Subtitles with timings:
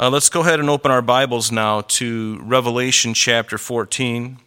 [0.00, 4.38] Uh, let's go ahead and open our Bibles now to Revelation chapter 14.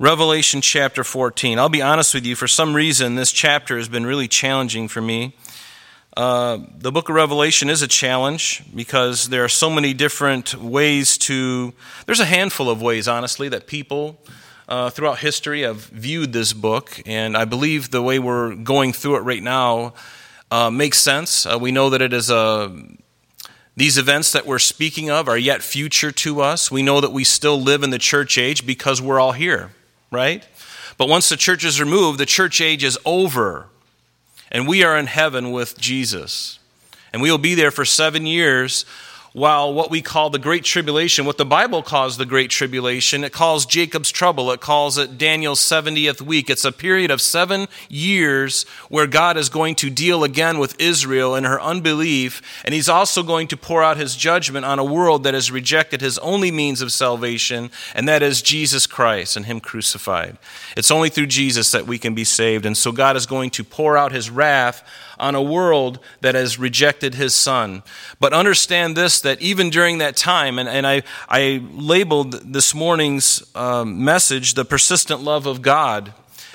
[0.00, 1.56] Revelation chapter 14.
[1.56, 5.00] I'll be honest with you, for some reason, this chapter has been really challenging for
[5.00, 5.36] me.
[6.16, 11.16] Uh, the book of Revelation is a challenge because there are so many different ways
[11.18, 11.72] to.
[12.06, 14.18] There's a handful of ways, honestly, that people
[14.68, 19.18] uh, throughout history have viewed this book, and I believe the way we're going through
[19.18, 19.94] it right now
[20.50, 21.46] uh, makes sense.
[21.46, 22.76] Uh, we know that it is a
[23.76, 26.70] these events that we're speaking of are yet future to us.
[26.70, 29.70] We know that we still live in the church age because we're all here,
[30.10, 30.46] right?
[30.98, 33.68] But once the church is removed, the church age is over.
[34.50, 36.58] And we are in heaven with Jesus.
[37.12, 38.84] And we will be there for seven years
[39.32, 43.32] while what we call the Great Tribulation, what the Bible calls the Great Tribulation, it
[43.32, 46.50] calls Jacob's trouble, it calls it Daniel's 70th week.
[46.50, 51.34] It's a period of seven years where God is going to deal again with Israel
[51.34, 55.24] and her unbelief, and He's also going to pour out His judgment on a world
[55.24, 59.60] that has rejected His only means of salvation, and that is Jesus Christ and Him
[59.60, 60.36] crucified.
[60.76, 63.64] It's only through Jesus that we can be saved, and so God is going to
[63.64, 64.84] pour out His wrath
[65.22, 67.82] on a world that has rejected his son.
[68.20, 73.42] But understand this that even during that time, and, and I, I labeled this morning's
[73.54, 76.12] um, message, The Persistent Love of God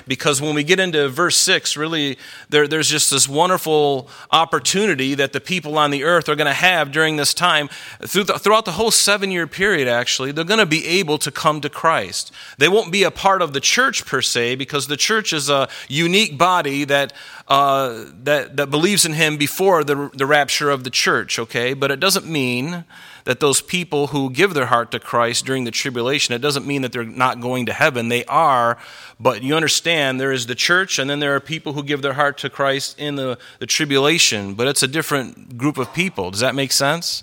[0.08, 5.32] because when we get into verse 6, really, there, there's just this wonderful opportunity that
[5.32, 7.68] the people on the earth are going to have during this time.
[8.00, 11.30] Through the, throughout the whole seven year period, actually, they're going to be able to
[11.30, 12.32] come to Christ.
[12.56, 15.68] They won't be a part of the church per se, because the church is a
[15.88, 17.12] unique body that,
[17.46, 21.74] uh, that, that believes in Him before the, the rapture of the church, okay?
[21.74, 22.84] But it doesn't mean
[23.28, 26.80] that those people who give their heart to Christ during the tribulation, it doesn't mean
[26.80, 28.08] that they're not going to heaven.
[28.08, 28.78] They are,
[29.20, 32.14] but you understand there is the church, and then there are people who give their
[32.14, 36.30] heart to Christ in the, the tribulation, but it's a different group of people.
[36.30, 37.22] Does that make sense?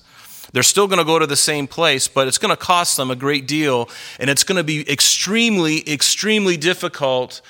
[0.54, 3.10] They're still going to go to the same place, but it's going to cost them
[3.10, 3.90] a great deal,
[4.20, 7.42] and it's going to be extremely, extremely difficult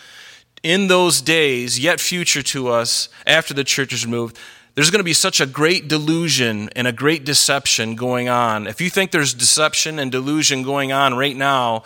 [0.64, 4.40] in those days, yet future to us, after the church is removed,
[4.76, 8.68] there's going to be such a great delusion and a great deception going on.
[8.68, 11.84] If you think there's deception and delusion going on right now,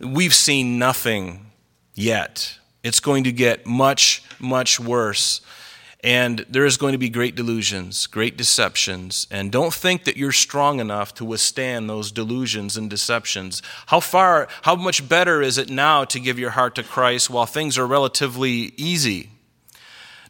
[0.00, 1.52] we've seen nothing
[1.94, 2.58] yet.
[2.82, 5.40] It's going to get much, much worse.
[6.04, 9.28] And there is going to be great delusions, great deceptions.
[9.30, 13.62] And don't think that you're strong enough to withstand those delusions and deceptions.
[13.86, 17.46] How far, how much better is it now to give your heart to Christ while
[17.46, 19.30] things are relatively easy?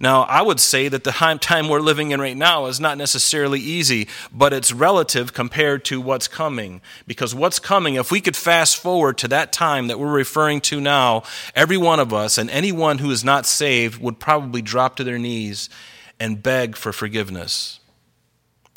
[0.03, 3.61] Now, I would say that the time we're living in right now is not necessarily
[3.61, 6.81] easy, but it's relative compared to what's coming.
[7.07, 10.81] Because what's coming, if we could fast forward to that time that we're referring to
[10.81, 11.23] now,
[11.55, 15.21] every one of us and anyone who is not saved would probably drop to their
[15.21, 15.71] knees
[16.19, 17.79] and beg for forgiveness.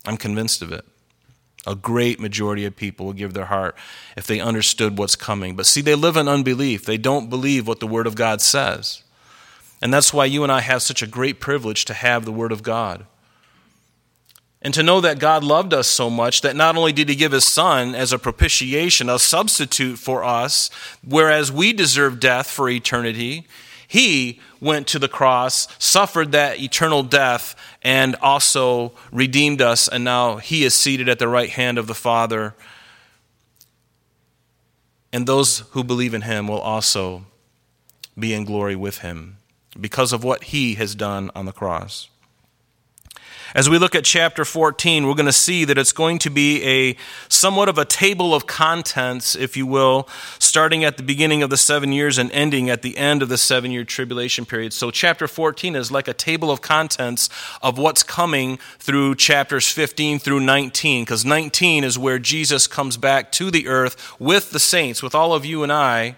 [0.06, 0.86] I'm convinced of it.
[1.66, 3.76] A great majority of people will give their heart
[4.16, 5.56] if they understood what's coming.
[5.56, 6.86] But see, they live in unbelief.
[6.86, 9.02] They don't believe what the Word of God says.
[9.82, 12.52] And that's why you and I have such a great privilege to have the Word
[12.52, 13.06] of God.
[14.62, 17.34] And to know that God loved us so much that not only did He give
[17.34, 20.72] His Son as a propitiation, a substitute for us,
[21.08, 23.46] whereas we deserve death for eternity,
[23.88, 30.38] He went to the cross, suffered that eternal death, and also redeemed us, and now
[30.38, 32.56] He is seated at the right hand of the Father.
[35.14, 37.26] And those who believe in Him will also
[38.18, 39.38] be in glory with Him
[39.80, 42.10] because of what he has done on the cross.
[43.56, 46.62] As we look at chapter 14, we're going to see that it's going to be
[46.66, 46.98] a
[47.30, 50.10] somewhat of a table of contents, if you will,
[50.40, 53.38] starting at the beginning of the seven years and ending at the end of the
[53.38, 54.74] seven year tribulation period.
[54.74, 57.30] So, chapter 14 is like a table of contents
[57.62, 63.32] of what's coming through chapters 15 through 19, because 19 is where Jesus comes back
[63.32, 66.18] to the earth with the saints, with all of you and I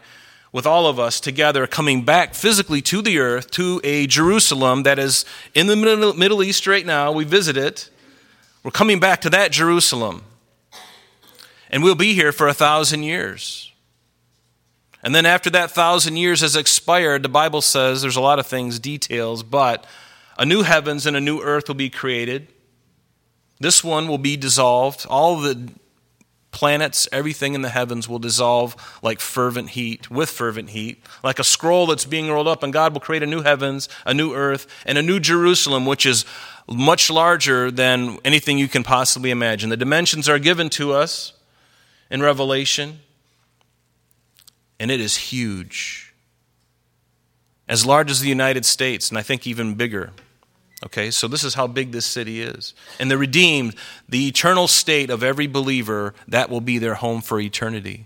[0.51, 4.97] with all of us together coming back physically to the earth, to a Jerusalem that
[4.97, 7.11] is in the Middle East right now.
[7.11, 7.89] We visit it.
[8.63, 10.23] We're coming back to that Jerusalem.
[11.69, 13.71] And we'll be here for a thousand years.
[15.03, 18.47] And then after that thousand years has expired, the Bible says there's a lot of
[18.47, 19.85] things, details, but
[20.37, 22.47] a new heavens and a new earth will be created.
[23.59, 25.05] This one will be dissolved.
[25.09, 25.71] All the
[26.51, 31.43] planets, everything in the heavens will dissolve like fervent heat, with fervent heat, like a
[31.43, 34.67] scroll that's being rolled up, and God will create a new heavens, a new earth,
[34.85, 36.25] and a new Jerusalem, which is
[36.67, 39.69] much larger than anything you can possibly imagine.
[39.69, 41.33] The dimensions are given to us
[42.09, 42.99] in Revelation,
[44.79, 46.13] and it is huge.
[47.67, 50.11] As large as the United States, and I think even bigger.
[50.85, 52.75] Okay, so this is how big this city is.
[52.99, 53.75] And the redeemed,
[54.07, 58.05] the eternal state of every believer, that will be their home for eternity.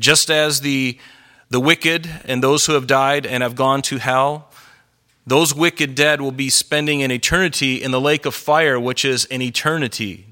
[0.00, 0.98] Just as the,
[1.50, 4.50] the wicked and those who have died and have gone to hell,
[5.24, 9.24] those wicked dead will be spending an eternity in the lake of fire, which is
[9.26, 10.26] an eternity.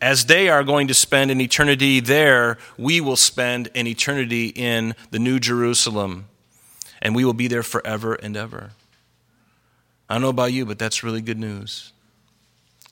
[0.00, 4.96] As they are going to spend an eternity there, we will spend an eternity in
[5.12, 6.26] the New Jerusalem,
[7.00, 8.72] and we will be there forever and ever.
[10.08, 11.92] I don't know about you, but that's really good news,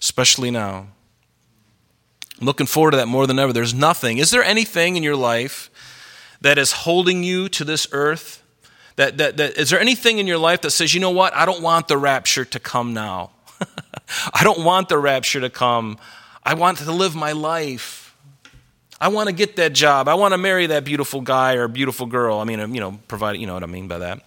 [0.01, 0.89] especially now.
[2.39, 3.53] I'm looking forward to that more than ever.
[3.53, 4.19] There's nothing.
[4.19, 5.71] Is there anything in your life
[6.43, 8.43] that is holding you to this earth?
[8.97, 11.47] That, that, that, is there anything in your life that says, you know what, I
[11.47, 13.31] don't want the rapture to come now?
[14.35, 15.99] I don't want the rapture to come.
[16.43, 18.15] I want to live my life.
[19.01, 20.09] I want to get that job.
[20.09, 22.39] I want to marry that beautiful guy or beautiful girl.
[22.39, 24.23] I mean, you know, provide, you know what I mean by that.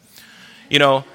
[0.70, 1.06] You know,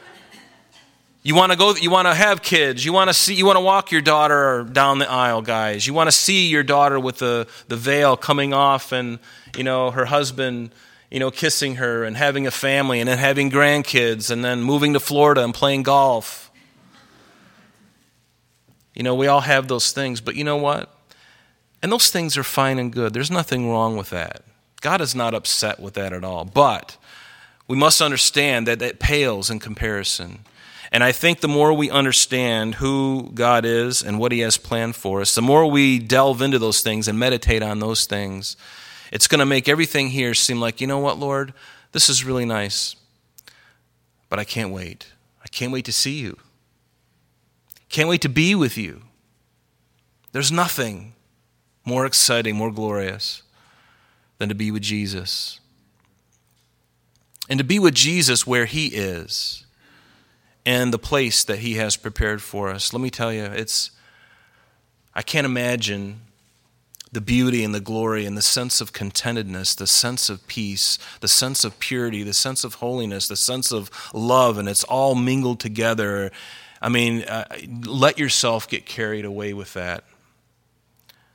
[1.27, 2.85] you want to go you want to have kids.
[2.85, 5.87] You want to see you want to walk your daughter down the aisle, guys.
[5.87, 9.19] You want to see your daughter with the the veil coming off and,
[9.57, 10.71] you know, her husband,
[11.11, 14.93] you know, kissing her and having a family and then having grandkids and then moving
[14.93, 16.51] to Florida and playing golf.
[18.95, 20.95] You know, we all have those things, but you know what?
[21.83, 23.15] And those things are fine and good.
[23.15, 24.43] There's nothing wrong with that.
[24.83, 26.45] God is not upset with that at all.
[26.45, 26.99] But
[27.67, 30.41] we must understand that it pales in comparison
[30.95, 34.95] and I think the more we understand who God is and what He has planned
[34.95, 38.57] for us, the more we delve into those things and meditate on those things,
[39.11, 41.53] it's going to make everything here seem like, you know what, Lord,
[41.91, 42.95] this is really nice,
[44.29, 45.09] but I can't wait.
[45.45, 46.39] I can't wait to see you.
[47.89, 49.03] Can't wait to be with you.
[50.31, 51.15] There's nothing
[51.85, 53.43] more exciting, more glorious
[54.39, 55.59] than to be with Jesus.
[57.49, 59.64] And to be with Jesus where He is
[60.67, 62.93] and the place that He has prepared for us.
[62.93, 63.91] Let me tell you, it's,
[65.15, 66.21] I can't imagine
[67.13, 71.29] the beauty and the glory and the sense of contentedness, the sense of peace, the
[71.29, 75.61] sense of purity, the sense of holiness, the sense of love, and it's all mingled
[75.61, 76.33] together.
[76.83, 77.45] I mean, uh,
[77.87, 80.05] let yourself get carried away with that.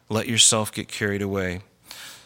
[0.10, 1.62] Let yourself get carried away.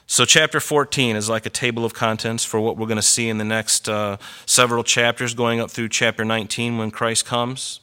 [0.05, 3.29] So, chapter 14 is like a table of contents for what we're going to see
[3.29, 7.79] in the next uh, several chapters, going up through chapter 19 when Christ comes.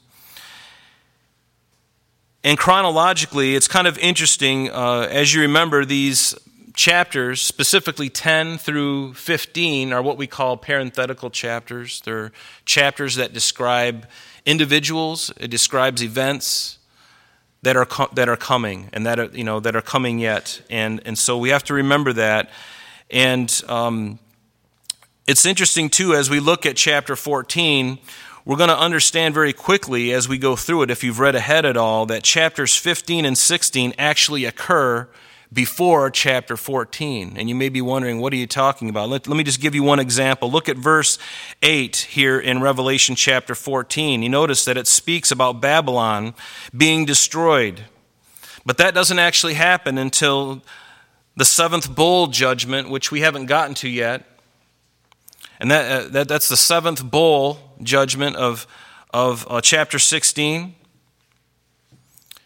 [2.45, 4.71] And chronologically, it's kind of interesting.
[4.71, 6.35] Uh, as you remember, these
[6.75, 12.01] chapters, specifically 10 through 15, are what we call parenthetical chapters.
[12.03, 12.33] They're
[12.65, 14.07] chapters that describe
[14.47, 16.79] individuals, it describes events,
[17.62, 20.62] that are, that are coming and that are, you know, that are coming yet.
[20.71, 22.51] And, and so we have to remember that.
[23.11, 24.19] And um,
[25.27, 27.99] it's interesting, too, as we look at chapter 14,
[28.45, 31.67] we're going to understand very quickly as we go through it, if you've read ahead
[31.67, 35.09] at all, that chapters 15 and 16 actually occur
[35.52, 37.35] before chapter 14.
[37.37, 39.08] And you may be wondering, what are you talking about?
[39.08, 40.50] Let, let, me just give you one example.
[40.50, 41.19] Look at verse
[41.62, 44.23] 8 here in Revelation chapter 14.
[44.23, 46.35] You notice that it speaks about Babylon
[46.76, 47.85] being destroyed.
[48.64, 50.62] But that doesn't actually happen until
[51.37, 54.25] the seventh bowl judgment, which we haven't gotten to yet.
[55.58, 58.67] And that, uh, that that's the seventh bowl judgment of,
[59.12, 60.75] of uh, chapter 16.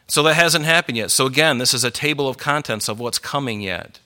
[0.06, 1.10] So that hasn't happened yet.
[1.10, 4.00] So again, this is a table of contents of what's coming yet.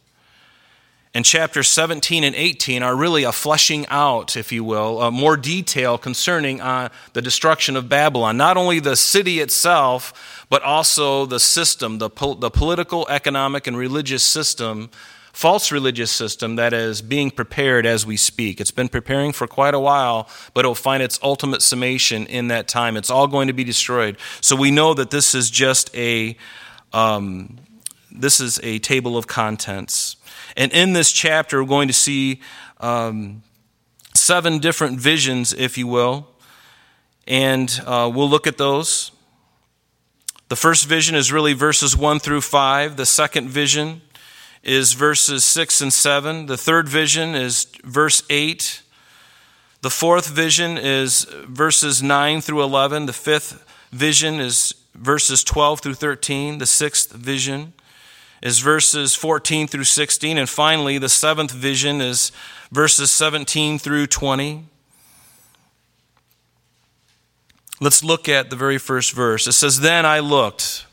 [1.14, 5.37] And chapters 17 and 18 are really a fleshing out, if you will, uh, more
[5.37, 8.37] detail concerning uh, the destruction of Babylon.
[8.37, 14.23] Not only the city itself, but also the system, the, the political, economic, and religious
[14.23, 14.90] system
[15.38, 18.61] false religious system that is being prepared as we speak.
[18.61, 22.66] It's been preparing for quite a while, but it'll find its ultimate summation in that
[22.66, 22.97] time.
[22.97, 24.16] It's all going to be destroyed.
[24.40, 26.37] So we know that this is just a
[26.92, 27.57] um,
[28.11, 30.16] this is a table of contents.
[30.57, 32.40] And in this chapter, we're going to see
[32.80, 33.45] um,
[34.14, 36.26] seven different visions, if you will,
[37.28, 39.12] and uh, we'll look at those.
[40.49, 42.97] The first vision is really verses 1 through 5.
[42.97, 44.00] The second vision
[44.69, 46.45] is verses 6 and 7.
[46.45, 48.83] The third vision is verse 8.
[49.81, 53.07] The fourth vision is verses 9 through 11.
[53.07, 56.59] The fifth vision is verses 12 through 13.
[56.59, 57.73] The sixth vision
[58.43, 60.37] is verses 14 through 16.
[60.37, 62.31] And finally, the seventh vision is
[62.71, 64.65] verses 17 through 20.
[67.81, 69.47] Let's look at the very first verse.
[69.47, 70.85] It says, Then I looked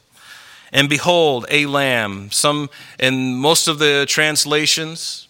[0.75, 2.29] and behold, a lamb.
[2.31, 5.29] Some, in most of the translations,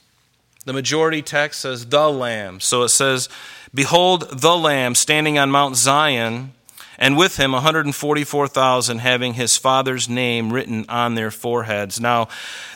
[0.66, 2.60] the majority text says the lamb.
[2.60, 3.30] So it says,
[3.72, 6.54] Behold the lamb standing on Mount Zion
[6.98, 12.00] and with him 144,000 having his father's name written on their foreheads.
[12.00, 12.28] Now,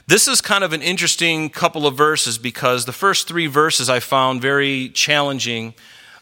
[0.06, 4.00] this is kind of an interesting couple of verses because the first three verses I
[4.00, 5.74] found very challenging,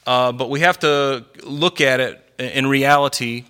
[0.05, 3.43] uh, but we have to look at it in reality.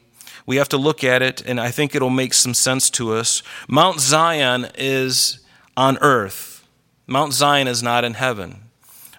[0.48, 3.44] We have to look at it, and I think it'll make some sense to us.
[3.68, 5.39] Mount Zion is
[5.75, 6.66] on earth,
[7.06, 8.63] Mount Zion is not in heaven.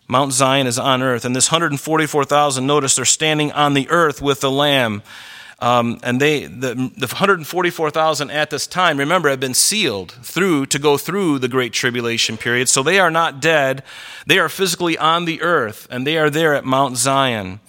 [0.09, 1.27] Mount Zion is on earth.
[1.27, 5.03] And this 144,000, notice they're standing on the earth with the Lamb.
[5.61, 10.79] Um, and they, the, the 144,000 at this time, remember, have been sealed through to
[10.79, 12.69] go through the Great Tribulation period.
[12.69, 13.83] So they are not dead.
[14.27, 17.61] They are physically on the earth, and they are there at Mount Zion.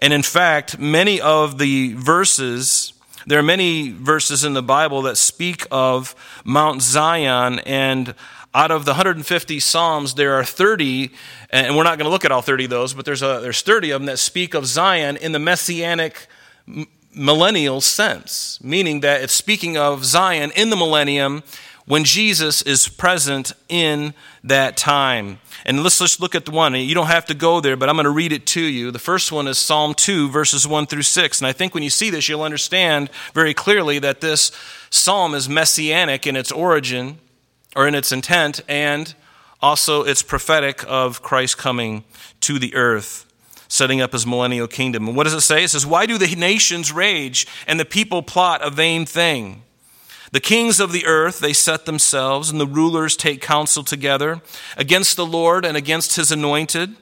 [0.00, 2.92] And in fact, many of the verses,
[3.26, 6.14] there are many verses in the Bible that speak of
[6.44, 8.14] Mount Zion and
[8.54, 11.10] out of the 150 Psalms, there are 30,
[11.50, 13.60] and we're not going to look at all 30 of those, but there's, a, there's
[13.60, 16.26] 30 of them that speak of Zion in the messianic
[17.12, 21.42] millennial sense, meaning that it's speaking of Zion in the millennium
[21.84, 24.14] when Jesus is present in
[24.44, 25.38] that time.
[25.66, 26.74] And let's just look at the one.
[26.74, 28.92] You don't have to go there, but I'm going to read it to you.
[28.92, 31.40] The first one is Psalm 2, verses 1 through 6.
[31.40, 34.52] And I think when you see this, you'll understand very clearly that this
[34.90, 37.18] psalm is messianic in its origin
[37.74, 39.14] or in its intent, and
[39.60, 42.04] also it's prophetic of Christ coming
[42.42, 43.26] to the earth,
[43.66, 45.08] setting up his millennial kingdom.
[45.08, 45.64] And what does it say?
[45.64, 49.64] It says, Why do the nations rage and the people plot a vain thing?
[50.32, 54.42] The kings of the earth, they set themselves, and the rulers take counsel together
[54.76, 56.96] against the Lord and against his anointed.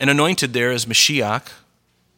[0.00, 1.50] And anointed there is Mashiach,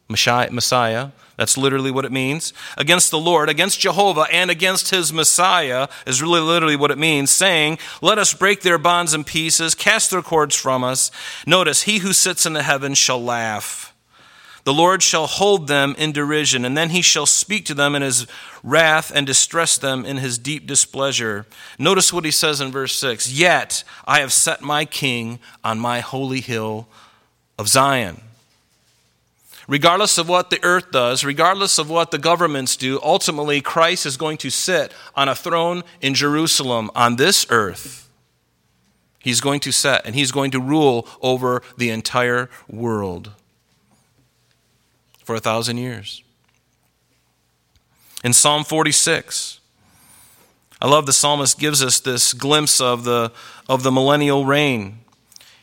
[0.09, 1.11] Messiah.
[1.37, 2.51] That's literally what it means.
[2.77, 7.29] Against the Lord, against Jehovah, and against his Messiah is really literally what it means,
[7.29, 11.11] saying, Let us break their bonds in pieces, cast their cords from us.
[11.45, 13.86] Notice, he who sits in the heavens shall laugh.
[14.67, 18.01] The Lord shall hold them in derision, and then he shall speak to them in
[18.01, 18.27] his
[18.61, 21.45] wrath and distress them in his deep displeasure.
[21.79, 26.01] Notice what he says in verse 6 Yet I have set my king on my
[26.01, 26.89] holy hill
[27.57, 28.19] of Zion.
[29.69, 34.17] Regardless of what the earth does, regardless of what the governments do, ultimately Christ is
[34.17, 38.09] going to sit on a throne in Jerusalem on this earth.
[39.19, 43.31] He's going to set and he's going to rule over the entire world
[45.27, 46.23] for a thousand years.
[48.23, 49.59] In Psalm 46,
[50.81, 53.31] I love the psalmist gives us this glimpse of the,
[53.69, 54.99] of the millennial reign.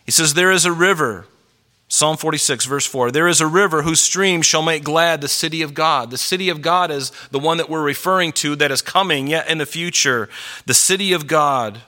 [0.04, 1.26] He says, There is a river
[1.94, 5.62] Psalm 46, verse 4 There is a river whose stream shall make glad the city
[5.62, 6.10] of God.
[6.10, 9.48] The city of God is the one that we're referring to that is coming yet
[9.48, 10.28] in the future.
[10.66, 11.82] The city of God,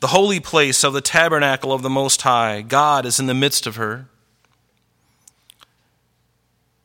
[0.00, 2.62] the holy place of the tabernacle of the Most High.
[2.62, 4.06] God is in the midst of her.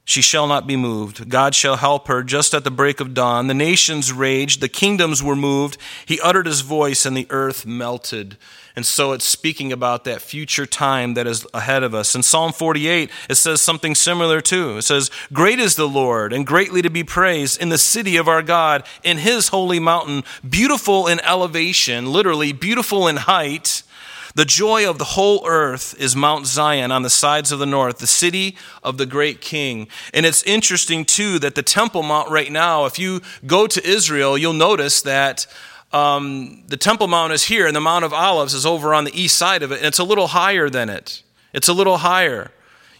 [0.07, 1.27] She shall not be moved.
[1.27, 3.47] God shall help her just at the break of dawn.
[3.47, 5.77] The nations raged, the kingdoms were moved.
[6.05, 8.37] He uttered his voice, and the earth melted.
[8.73, 12.15] And so it's speaking about that future time that is ahead of us.
[12.15, 14.77] In Psalm 48, it says something similar too.
[14.77, 18.29] It says, Great is the Lord, and greatly to be praised in the city of
[18.29, 23.83] our God, in his holy mountain, beautiful in elevation, literally beautiful in height.
[24.37, 27.97] The joy of the whole earth is Mount Zion on the sides of the north,
[27.97, 29.87] the city of the great king.
[30.13, 34.37] And it's interesting, too, that the Temple Mount right now, if you go to Israel,
[34.37, 35.47] you'll notice that
[35.91, 39.19] um, the Temple Mount is here, and the Mount of Olives is over on the
[39.19, 41.23] east side of it, and it's a little higher than it.
[41.51, 42.51] It's a little higher.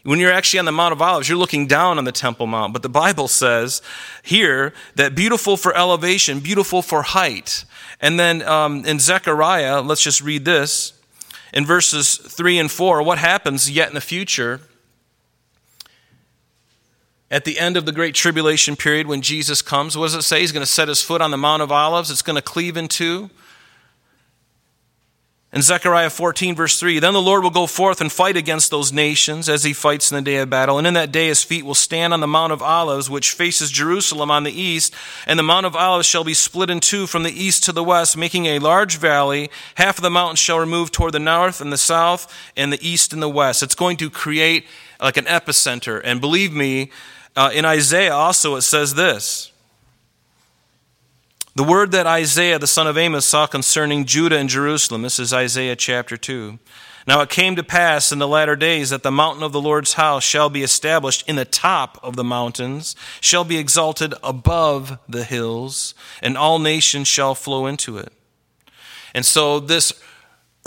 [0.02, 2.74] When you're actually on the Mount of Olives, you're looking down on the Temple Mount.
[2.74, 3.84] But the Bible says
[4.24, 7.64] here that beautiful for elevation, beautiful for height.
[8.02, 10.97] And then um, in Zechariah, let's just read this.
[11.54, 14.62] In verses 3 and 4, what happens yet in the future?
[17.30, 20.42] At the end of the Great Tribulation period, when Jesus comes, what does it say?
[20.42, 22.10] He's going to set his foot on the Mount of Olives.
[22.10, 23.30] It's going to cleave in two.
[25.54, 28.92] In Zechariah 14, verse 3, then the Lord will go forth and fight against those
[28.92, 30.78] nations as he fights in the day of battle.
[30.78, 33.72] And in that day his feet will stand on the Mount of Olives, which faces
[33.72, 34.94] Jerusalem on the east.
[35.26, 37.84] And the Mount of Olives shall be split in two from the east to the
[37.84, 39.50] west, making a large valley.
[39.76, 43.14] Half of the mountain shall remove toward the north and the south, and the east
[43.14, 43.64] and the west.
[43.64, 44.66] It's going to create
[45.00, 46.02] like an epicenter.
[46.04, 46.92] And believe me,
[47.38, 49.54] uh, in Isaiah also it says this
[51.58, 55.34] The word that Isaiah the son of Amos saw concerning Judah and Jerusalem, this is
[55.34, 56.60] Isaiah chapter 2.
[57.08, 59.94] Now it came to pass in the latter days that the mountain of the Lord's
[59.94, 65.24] house shall be established in the top of the mountains, shall be exalted above the
[65.24, 68.14] hills, and all nations shall flow into it.
[69.16, 69.94] And so this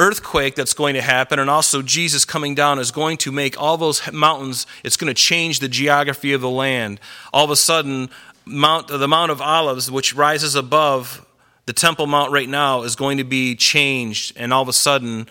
[0.01, 3.77] earthquake that's going to happen, and also Jesus coming down is going to make all
[3.77, 6.99] those mountains, it's going to change the geography of the land.
[7.33, 8.09] All of a sudden,
[8.45, 11.27] Mount, the Mount of Olives, which rises above
[11.67, 15.29] the Temple Mount right now, is going to be changed, and all of a sudden,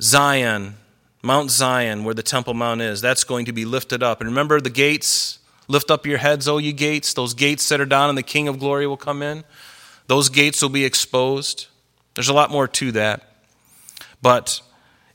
[0.00, 0.76] Zion,
[1.22, 4.20] Mount Zion, where the Temple Mount is, that's going to be lifted up.
[4.20, 5.38] And remember the gates?
[5.68, 7.14] Lift up your heads, O ye gates.
[7.14, 9.44] Those gates that are down, and the King of glory will come in.
[10.06, 11.68] Those gates will be exposed.
[12.14, 13.22] There's a lot more to that.
[14.22, 14.62] But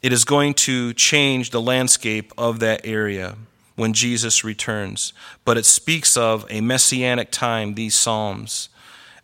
[0.01, 3.35] it is going to change the landscape of that area
[3.75, 5.13] when Jesus returns.
[5.43, 8.69] But it speaks of a messianic time, these Psalms,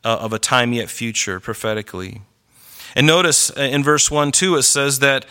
[0.03, 2.21] uh, of a time yet future prophetically.
[2.95, 5.25] And notice uh, in verse 1 2, it says that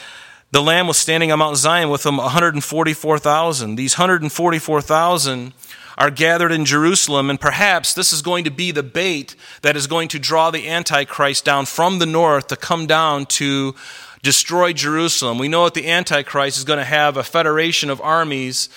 [0.53, 3.77] the Lamb was standing on Mount Zion with them 144,000.
[3.77, 5.53] These 144,000
[5.97, 9.87] are gathered in Jerusalem, and perhaps this is going to be the bait that is
[9.87, 13.75] going to draw the Antichrist down from the north to come down to
[14.23, 15.39] destroy Jerusalem.
[15.39, 18.69] We know that the Antichrist is going to have a federation of armies,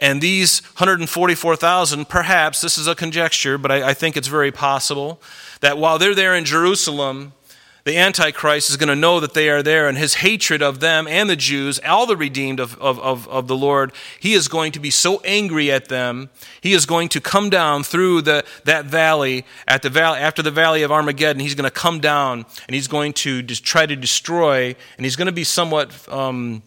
[0.00, 5.20] and these 144,000, perhaps, this is a conjecture, but I, I think it's very possible,
[5.60, 7.32] that while they're there in Jerusalem,
[7.84, 11.06] the Antichrist is going to know that they are there, and his hatred of them
[11.06, 14.72] and the Jews, all the redeemed of, of, of, of, the Lord, he is going
[14.72, 16.28] to be so angry at them,
[16.60, 20.50] he is going to come down through the, that valley, at the valley, after the
[20.50, 23.96] valley of Armageddon, he's going to come down and he's going to just try to
[23.96, 26.62] destroy, and he's going to be somewhat um,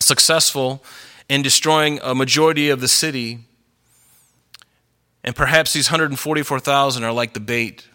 [0.00, 0.84] successful
[1.32, 3.38] in destroying a majority of the city.
[5.24, 7.88] And perhaps these 144,000 are like the bait,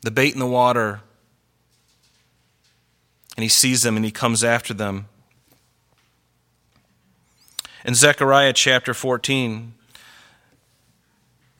[0.00, 1.02] the bait in the water
[3.36, 5.08] and he sees them and he comes after them.
[7.84, 9.74] In Zechariah chapter 14,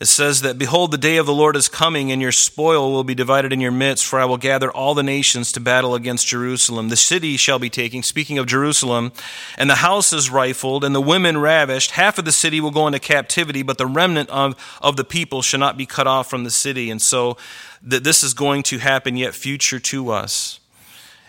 [0.02, 3.04] it says that, Behold, the day of the Lord is coming, and your spoil will
[3.04, 6.26] be divided in your midst, for I will gather all the nations to battle against
[6.26, 6.88] Jerusalem.
[6.88, 9.12] The city shall be taken, speaking of Jerusalem,
[9.56, 11.92] and the houses rifled, and the women ravished.
[11.92, 15.40] Half of the city will go into captivity, but the remnant of, of the people
[15.40, 16.90] shall not be cut off from the city.
[16.90, 17.36] And so
[17.80, 20.58] that this is going to happen yet future to us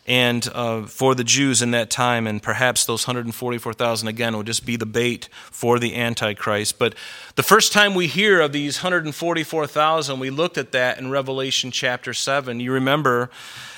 [0.05, 4.65] and uh, for the Jews in that time, and perhaps those 144,000 again will just
[4.65, 6.77] be the bait for the Antichrist.
[6.77, 6.95] But
[7.35, 12.13] the first time we hear of these 144,000, we looked at that in Revelation chapter
[12.13, 12.59] 7.
[12.59, 13.29] You remember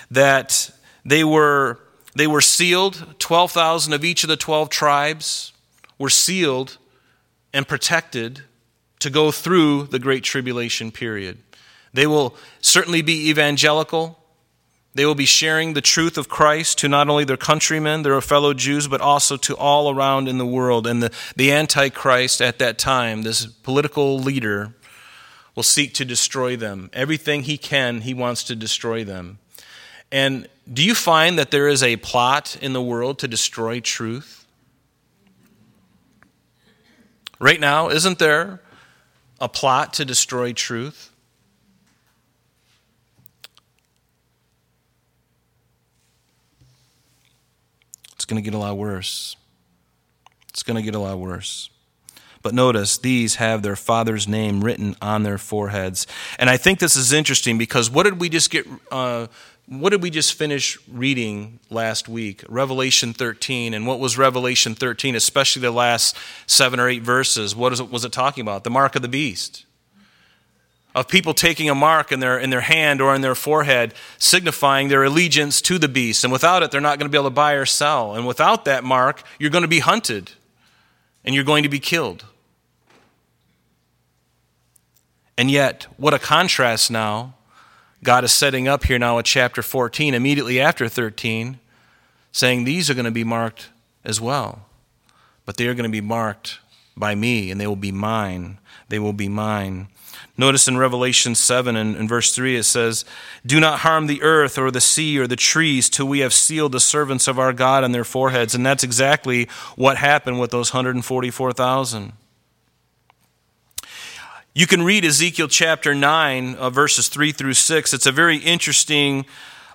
[0.09, 0.71] that
[1.05, 1.79] they were,
[2.15, 5.53] they were sealed, 12,000 of each of the 12 tribes
[5.99, 6.77] were sealed
[7.53, 8.41] and protected
[8.99, 11.38] to go through the Great Tribulation period.
[11.93, 14.19] They will certainly be evangelical
[14.95, 18.53] they will be sharing the truth of Christ to not only their countrymen, their fellow
[18.53, 20.88] Jews, but also to all around in the world.
[20.88, 24.73] And the, the Antichrist at that time, this political leader,
[25.53, 26.89] will seek to destroy them.
[26.93, 29.38] Everything he can, he wants to destroy them.
[30.12, 34.45] And do you find that there is a plot in the world to destroy truth?
[37.38, 38.62] Right now, isn't there
[39.41, 41.12] a plot to destroy truth?
[48.25, 49.35] It's going to get a lot worse.
[50.49, 51.69] It's going to get a lot worse.
[52.41, 56.07] But notice, these have their father's name written on their foreheads.
[56.39, 58.65] And I think this is interesting because what did we just get?
[58.89, 59.27] Uh,
[59.67, 62.43] what did we just finish reading last week?
[62.49, 63.75] Revelation 13.
[63.75, 67.55] And what was Revelation 13, especially the last seven or eight verses?
[67.55, 68.63] What it, was it talking about?
[68.63, 69.64] The mark of the beast
[70.95, 74.88] of people taking a mark in their, in their hand or in their forehead, signifying
[74.88, 76.23] their allegiance to the beast.
[76.23, 78.15] And without it, they're not going to be able to buy or sell.
[78.15, 80.31] And without that mark, you're going to be hunted
[81.25, 82.23] and you're going to be killed.
[85.38, 87.34] And yet, what a contrast now.
[88.01, 91.60] God is setting up here now at chapter 14, immediately after 13,
[92.31, 93.69] saying these are going to be marked
[94.05, 94.67] as well.
[95.45, 96.60] But they are going to be marked
[96.95, 98.60] by me, and they will be mine.
[98.88, 99.89] They will be mine.
[100.38, 103.06] Notice in Revelation 7 and, verse 3 it says,
[103.45, 106.74] Do not harm the earth or the sea or the trees till we have sealed
[106.74, 108.54] the servants of our God on their foreheads.
[108.54, 112.13] And that's exactly what happened with those 144,000.
[114.54, 117.93] You can read Ezekiel chapter 9, uh, verses 3 through 6.
[117.93, 119.26] It's a very interesting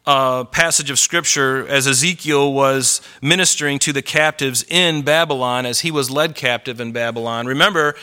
[0.07, 5.91] uh, passage of Scripture as Ezekiel was ministering to the captives in Babylon as he
[5.91, 7.47] was led captive in Babylon.
[7.47, 7.95] Remember,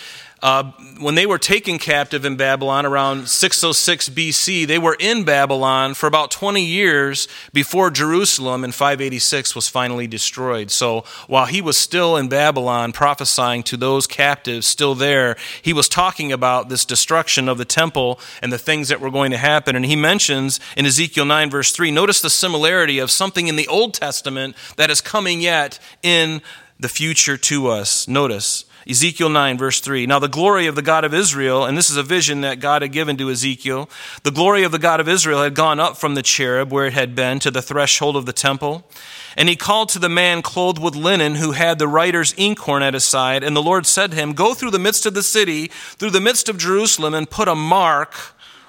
[0.42, 5.96] uh, when they were taken captive in Babylon around 606 BC, they were in Babylon
[5.96, 10.70] for about 20 years before Jerusalem in 586 was finally destroyed.
[10.70, 15.90] So while he was still in Babylon prophesying to those captives still there, he was
[15.90, 19.76] talking about this destruction of the temple and the things that were going to happen.
[19.76, 23.68] And he mentions in Ezekiel 9, verse 3, notice the similarity of something in the
[23.68, 26.44] Old Testament that is coming yet in
[26.80, 28.08] the future to us.
[28.08, 28.66] Notice.
[28.90, 30.06] Ezekiel 9, verse 3.
[30.06, 32.82] Now, the glory of the God of Israel, and this is a vision that God
[32.82, 33.90] had given to Ezekiel,
[34.24, 36.94] the glory of the God of Israel had gone up from the cherub where it
[36.94, 38.90] had been to the threshold of the temple.
[39.36, 42.94] And he called to the man clothed with linen who had the writer's inkhorn at
[42.94, 43.44] his side.
[43.44, 46.22] And the Lord said to him, Go through the midst of the city, through the
[46.22, 48.16] midst of Jerusalem, and put a mark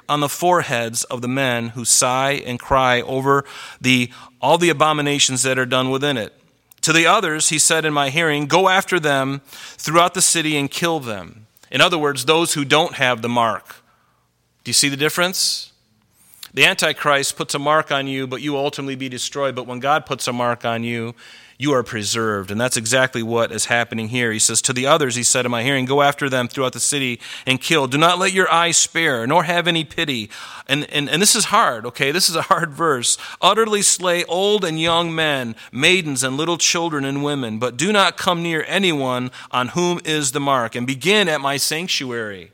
[0.09, 3.45] on the foreheads of the men who sigh and cry over
[3.81, 6.33] the, all the abominations that are done within it.
[6.89, 9.43] To the others, he said in my hearing, Go after them
[9.77, 11.47] throughout the city and kill them.
[11.71, 13.85] In other words, those who don't have the mark.
[14.65, 15.73] Do you see the difference?
[16.55, 19.55] The Antichrist puts a mark on you, but you ultimately be destroyed.
[19.55, 21.15] But when God puts a mark on you,
[21.61, 22.53] you are preserved.
[22.53, 24.31] And that's exactly what is happening here.
[24.31, 26.79] He says, To the others, he said in my hearing, Go after them throughout the
[26.79, 27.89] city and kill.
[27.89, 30.31] Do not let your eyes spare, nor have any pity.
[30.69, 32.13] And, and, and this is hard, okay?
[32.13, 33.19] This is a hard verse.
[33.43, 38.17] Utterly slay old and young men, maidens and little children and women, but do not
[38.17, 40.77] come near anyone on whom is the mark.
[40.77, 42.53] And begin at my sanctuary.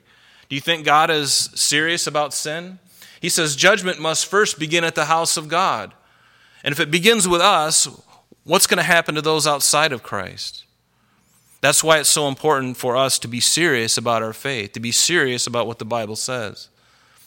[0.48, 2.78] Do you think God is serious about sin?
[3.20, 5.92] He says judgment must first begin at the house of God.
[6.62, 7.86] And if it begins with us,
[8.44, 10.64] What's going to happen to those outside of Christ?
[11.60, 14.92] That's why it's so important for us to be serious about our faith, to be
[14.92, 16.68] serious about what the Bible says,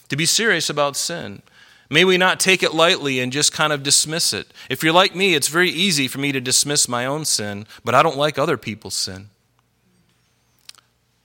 [0.08, 1.42] to be serious about sin.
[1.90, 4.52] May we not take it lightly and just kind of dismiss it.
[4.70, 7.96] If you're like me, it's very easy for me to dismiss my own sin, but
[7.96, 9.30] I don't like other people's sin.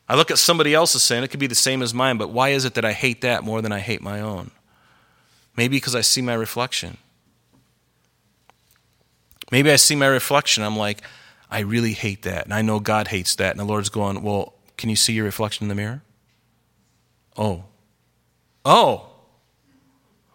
[0.10, 2.50] I look at somebody else's sin, it could be the same as mine, but why
[2.50, 4.52] is it that I hate that more than I hate my own?
[5.56, 6.98] Maybe because I see my reflection.
[9.52, 10.64] Maybe I see my reflection.
[10.64, 11.02] I'm like,
[11.50, 12.46] I really hate that.
[12.46, 13.52] And I know God hates that.
[13.52, 16.02] And the Lord's going, Well, can you see your reflection in the mirror?
[17.38, 17.66] Oh.
[18.66, 19.10] Oh.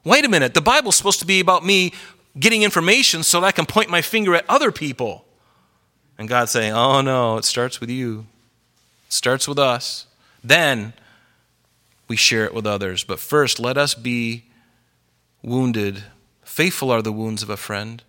[0.04, 0.54] Wait a minute.
[0.54, 1.92] The Bible's supposed to be about me
[2.38, 5.24] getting information so that I can point my finger at other people.
[6.18, 8.26] And God's saying, Oh, no, it starts with you.
[9.06, 10.06] It starts with us.
[10.42, 10.92] Then
[12.06, 13.04] we share it with others.
[13.04, 14.44] But first, let us be
[15.42, 16.04] wounded.
[16.42, 18.02] Faithful are the wounds of a friend.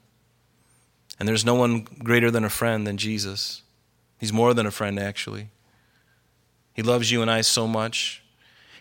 [1.20, 3.62] And there's no one greater than a friend than Jesus.
[4.20, 5.50] He's more than a friend, actually.
[6.74, 8.24] He loves you and I so much.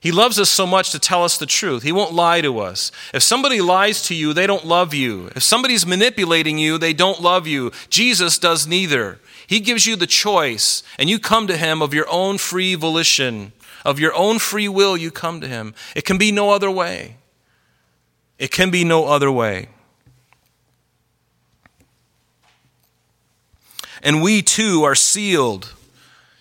[0.01, 1.83] He loves us so much to tell us the truth.
[1.83, 2.92] He won't lie to us.
[3.12, 5.31] If somebody lies to you, they don't love you.
[5.35, 7.72] If somebody's manipulating you, they don't love you.
[7.90, 9.18] Jesus does neither.
[9.48, 13.53] He gives you the choice, and you come to Him of your own free volition,
[13.85, 15.74] of your own free will, you come to Him.
[15.96, 17.16] It can be no other way.
[18.38, 19.68] It can be no other way.
[24.02, 25.74] And we too are sealed.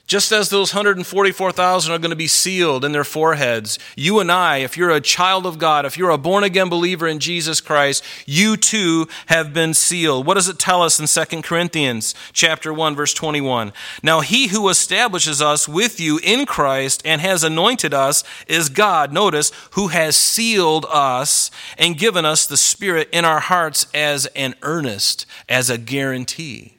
[0.08, 4.60] Just as those 144,000 are going to be sealed in their foreheads, you and I,
[4.60, 8.06] if you're a child of God, if you're a born again believer in Jesus Christ,
[8.26, 10.26] you too have been sealed.
[10.26, 13.74] What does it tell us in 2 Corinthians chapter 1 verse 21?
[14.02, 19.12] Now he who establishes us with you in Christ and has anointed us is God,
[19.12, 24.56] notice, who has sealed us and given us the spirit in our hearts as an
[24.62, 26.77] earnest, as a guarantee.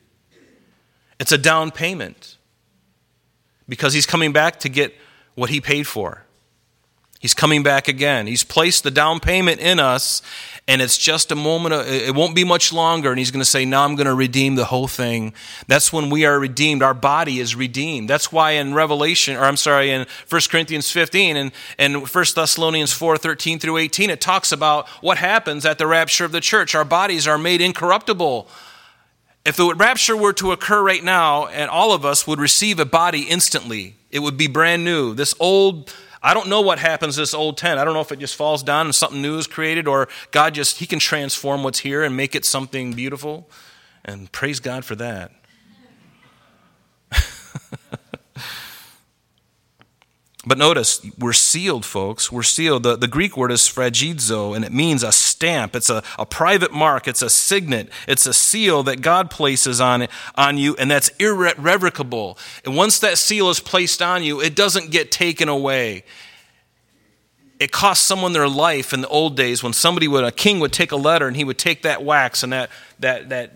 [1.18, 2.36] It's a down payment
[3.68, 4.94] because he's coming back to get
[5.34, 6.24] what he paid for.
[7.20, 8.28] He's coming back again.
[8.28, 10.22] He's placed the down payment in us,
[10.68, 11.74] and it's just a moment.
[11.74, 14.14] Of, it won't be much longer, and he's going to say, Now I'm going to
[14.14, 15.34] redeem the whole thing.
[15.66, 16.80] That's when we are redeemed.
[16.80, 18.08] Our body is redeemed.
[18.08, 22.92] That's why in Revelation, or I'm sorry, in 1 Corinthians 15 and, and 1 Thessalonians
[22.92, 26.76] 4 13 through 18, it talks about what happens at the rapture of the church.
[26.76, 28.48] Our bodies are made incorruptible
[29.48, 32.84] if the rapture were to occur right now and all of us would receive a
[32.84, 35.14] body instantly, it would be brand new.
[35.14, 35.90] This old,
[36.22, 37.80] I don't know what happens this old tent.
[37.80, 40.52] I don't know if it just falls down and something new is created or God
[40.52, 43.48] just, He can transform what's here and make it something beautiful.
[44.04, 45.32] And praise God for that.
[50.48, 52.32] But notice, we're sealed, folks.
[52.32, 52.82] We're sealed.
[52.82, 55.76] The, the Greek word is sphragizo, and it means a stamp.
[55.76, 57.06] It's a, a private mark.
[57.06, 57.90] It's a signet.
[58.08, 62.38] It's a seal that God places on, it, on you, and that's irrevocable.
[62.64, 66.02] And once that seal is placed on you, it doesn't get taken away.
[67.60, 70.72] It cost someone their life in the old days when somebody would, a king would
[70.72, 73.52] take a letter and he would take that wax and that, that, that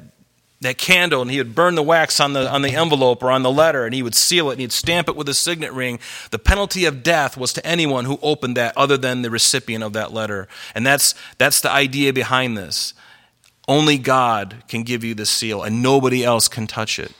[0.62, 3.42] that candle and he would burn the wax on the, on the envelope or on
[3.42, 5.98] the letter and he would seal it and he'd stamp it with a signet ring.
[6.31, 9.92] The penalty of death was to anyone who opened that other than the recipient of
[9.92, 10.48] that letter.
[10.75, 12.94] And that's, that's the idea behind this.
[13.68, 17.12] Only God can give you the seal and nobody else can touch it.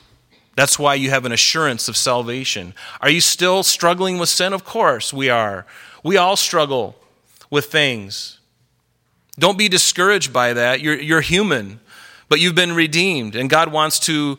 [0.55, 2.75] That's why you have an assurance of salvation.
[3.01, 4.53] Are you still struggling with sin?
[4.53, 5.67] Of course we are.
[6.03, 6.97] We all struggle
[7.51, 8.39] with things.
[9.39, 10.81] Don't be discouraged by that.
[10.81, 11.81] You're, you're human
[12.33, 14.39] but you've been redeemed, and God wants to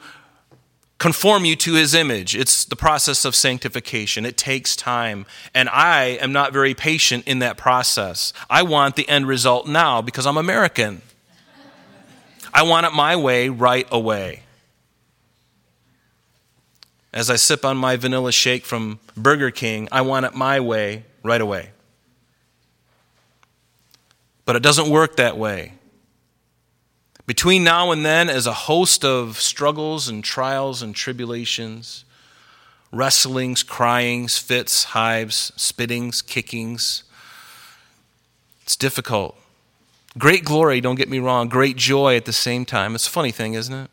[0.98, 2.36] conform you to his image.
[2.36, 4.26] It's the process of sanctification.
[4.26, 5.28] It takes time.
[5.54, 8.34] And I am not very patient in that process.
[8.50, 11.04] I want the end result now because I'm American.
[12.52, 14.42] I want it my way right away.
[17.14, 21.06] As I sip on my vanilla shake from Burger King, I want it my way
[21.22, 21.70] right away.
[24.46, 25.74] But it doesn't work that way.
[27.26, 32.04] Between now and then, as a host of struggles and trials and tribulations,
[32.92, 37.04] wrestlings, cryings, fits, hives, spittings, kickings,
[38.64, 39.38] it's difficult.
[40.18, 42.94] Great glory, don't get me wrong, great joy at the same time.
[42.94, 43.90] It's a funny thing, isn't it?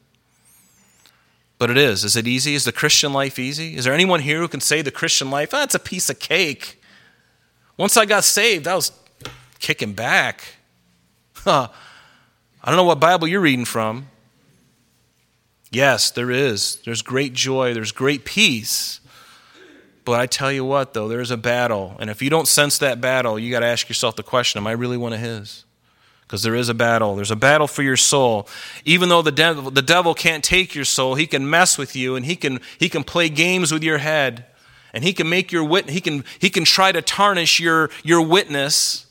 [1.58, 2.04] But it is.
[2.04, 2.54] Is it easy?
[2.54, 3.76] Is the Christian life easy?
[3.76, 6.18] Is there anyone here who can say the Christian life, oh, it's a piece of
[6.18, 6.82] cake?
[7.76, 8.92] Once I got saved, I was
[9.60, 10.42] kicking back.
[12.62, 14.08] I don't know what Bible you're reading from.
[15.70, 16.76] Yes, there is.
[16.84, 19.00] There's great joy, there's great peace.
[20.04, 21.96] But I tell you what, though, there's a battle.
[22.00, 24.66] And if you don't sense that battle, you got to ask yourself the question Am
[24.66, 25.64] I really one of His?
[26.22, 27.16] Because there is a battle.
[27.16, 28.48] There's a battle for your soul.
[28.84, 32.14] Even though the devil, the devil can't take your soul, he can mess with you
[32.14, 34.46] and he can, he can play games with your head.
[34.92, 38.22] And he can make your wit, he can, he can try to tarnish your, your
[38.22, 39.06] witness.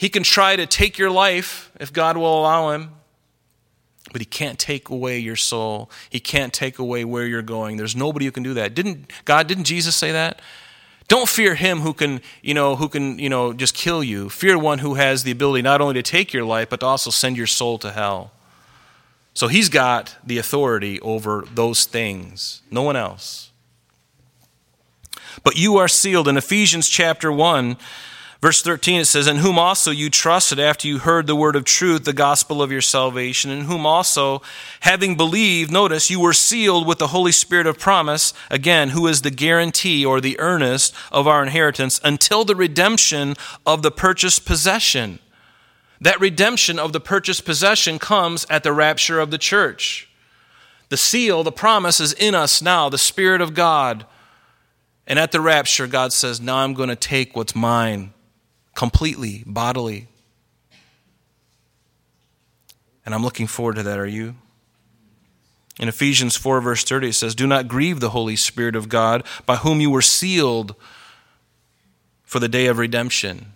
[0.00, 2.88] He can try to take your life if God will allow him,
[4.12, 5.90] but he can't take away your soul.
[6.08, 7.76] He can't take away where you're going.
[7.76, 8.74] There's nobody who can do that.
[8.74, 10.40] Didn't God, didn't Jesus say that?
[11.08, 14.30] Don't fear him who can, you know, who can, you know, just kill you.
[14.30, 17.10] Fear one who has the ability not only to take your life, but to also
[17.10, 18.32] send your soul to hell.
[19.34, 23.50] So he's got the authority over those things, no one else.
[25.44, 26.26] But you are sealed.
[26.26, 27.76] In Ephesians chapter 1,
[28.40, 31.64] Verse 13 it says, In whom also you trusted after you heard the word of
[31.64, 34.40] truth, the gospel of your salvation, in whom also,
[34.80, 39.20] having believed, notice, you were sealed with the Holy Spirit of promise, again, who is
[39.20, 45.18] the guarantee or the earnest of our inheritance until the redemption of the purchased possession.
[46.00, 50.08] That redemption of the purchased possession comes at the rapture of the church.
[50.88, 54.06] The seal, the promise is in us now, the Spirit of God.
[55.06, 58.14] And at the rapture, God says, Now I'm going to take what's mine
[58.74, 60.08] completely, bodily.
[63.04, 63.98] And I'm looking forward to that.
[63.98, 64.34] Are you?
[65.78, 69.24] In Ephesians 4, verse 30, it says, Do not grieve the Holy Spirit of God,
[69.46, 70.74] by whom you were sealed
[72.22, 73.52] for the day of redemption.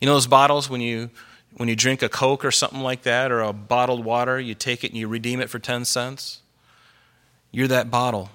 [0.00, 1.10] You know those bottles when you
[1.56, 4.84] when you drink a Coke or something like that, or a bottled water, you take
[4.84, 6.40] it and you redeem it for 10 cents?
[7.50, 8.30] You're that bottle.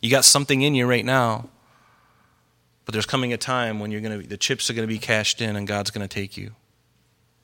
[0.00, 1.48] You got something in you right now
[2.84, 4.98] but there's coming a time when you're going to the chips are going to be
[4.98, 6.52] cashed in and God's going to take you.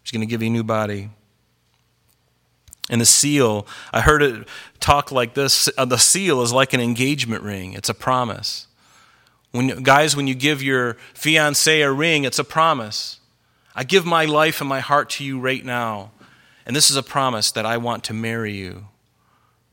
[0.02, 1.10] He's going to give you a new body.
[2.88, 4.48] And the seal, I heard it
[4.80, 8.66] talk like this uh, the seal is like an engagement ring, it's a promise.
[9.52, 13.18] When, guys, when you give your fiance a ring, it's a promise.
[13.74, 16.12] I give my life and my heart to you right now.
[16.66, 18.86] And this is a promise that I want to marry you.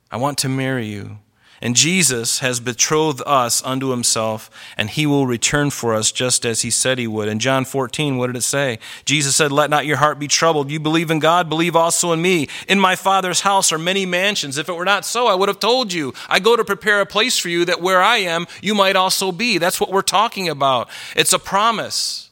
[0.10, 1.20] I want to marry you.
[1.62, 6.62] And Jesus has betrothed us unto himself, and he will return for us just as
[6.62, 7.28] he said he would.
[7.28, 8.78] In John 14, what did it say?
[9.06, 10.70] Jesus said, Let not your heart be troubled.
[10.70, 12.48] You believe in God, believe also in me.
[12.68, 14.58] In my Father's house are many mansions.
[14.58, 16.14] If it were not so, I would have told you.
[16.30, 19.32] I go to prepare a place for you that where I am, you might also
[19.32, 19.58] be.
[19.58, 20.90] That's what we're talking about.
[21.16, 22.30] It's a promise.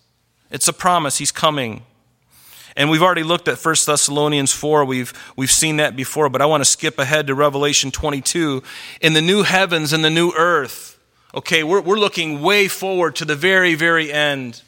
[0.51, 1.17] It's a promise.
[1.17, 1.83] He's coming.
[2.77, 4.83] And we've already looked at 1 Thessalonians 4.
[4.83, 8.61] We've, we've seen that before, but I want to skip ahead to Revelation 22.
[8.99, 10.99] In the new heavens and the new earth,
[11.33, 14.61] okay, we're, we're looking way forward to the very, very end.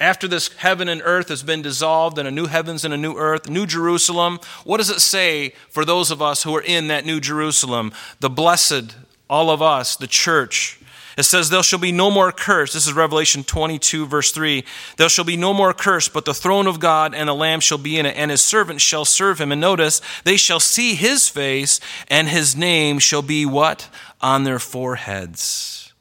[0.00, 3.16] After this heaven and earth has been dissolved and a new heavens and a new
[3.16, 7.04] earth, New Jerusalem, what does it say for those of us who are in that
[7.04, 7.92] New Jerusalem?
[8.20, 8.96] The blessed,
[9.28, 10.80] all of us, the church,
[11.16, 12.72] it says, There shall be no more curse.
[12.72, 14.64] This is Revelation 22, verse 3.
[14.96, 17.78] There shall be no more curse, but the throne of God and the Lamb shall
[17.78, 19.52] be in it, and his servants shall serve him.
[19.52, 23.88] And notice, they shall see his face, and his name shall be what?
[24.20, 25.92] On their foreheads.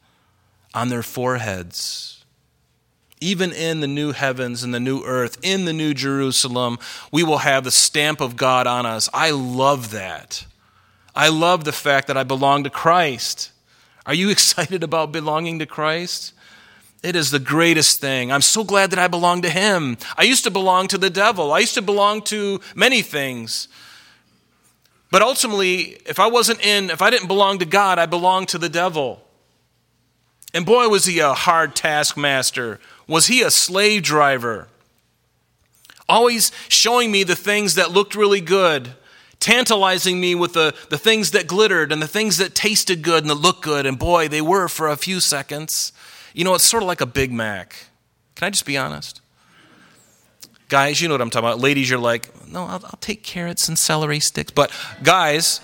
[0.74, 2.24] On their foreheads.
[3.24, 6.80] even in the new heavens and the new earth, in the new Jerusalem,
[7.12, 9.10] we will have the stamp of God on us.
[9.14, 10.46] I love that.
[11.16, 13.51] I love the fact that I belong to Christ.
[14.06, 16.34] Are you excited about belonging to Christ?
[17.04, 18.32] It is the greatest thing.
[18.32, 19.98] I'm so glad that I belong to Him.
[20.18, 23.68] I used to belong to the devil, I used to belong to many things.
[25.10, 28.58] But ultimately, if I wasn't in, if I didn't belong to God, I belonged to
[28.58, 29.22] the devil.
[30.54, 32.80] And boy, was he a hard taskmaster.
[33.08, 34.70] Was he a slave driver?
[36.08, 38.96] Always showing me the things that looked really good,
[39.42, 43.30] tantalizing me with the, the things that glittered and the things that tasted good and
[43.30, 43.86] that looked good.
[43.86, 45.92] And boy, they were for a few seconds.
[46.34, 47.88] You know, it's sort of like a Big Mac.
[48.36, 49.20] Can I just be honest?
[50.70, 51.60] Guys, you know what I'm talking about.
[51.60, 54.52] Ladies, you're like, no, I'll, I'll take carrots and celery sticks.
[54.52, 54.72] But
[55.04, 55.60] guys,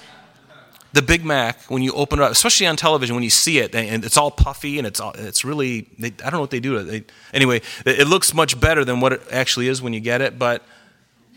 [0.91, 3.73] the Big Mac, when you open it up, especially on television, when you see it,
[3.73, 6.59] and it's all puffy and it's all, it's really, they, I don't know what they
[6.59, 6.81] do.
[6.83, 10.37] They, anyway, it looks much better than what it actually is when you get it.
[10.39, 10.63] But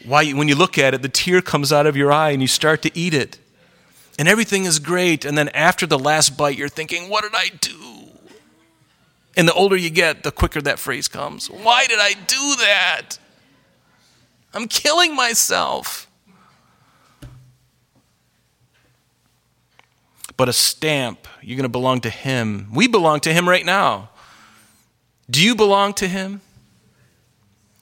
[0.04, 2.48] why, when you look at it, the tear comes out of your eye and you
[2.48, 3.38] start to eat it.
[4.18, 5.24] And everything is great.
[5.24, 8.08] And then after the last bite, you're thinking, what did I do?
[9.36, 11.48] And the older you get, the quicker that phrase comes.
[11.48, 13.18] Why did I do that?
[14.52, 16.06] I'm killing myself.
[20.36, 22.68] But a stamp, you're going to belong to Him.
[22.74, 24.10] We belong to Him right now.
[25.30, 26.40] Do you belong to Him?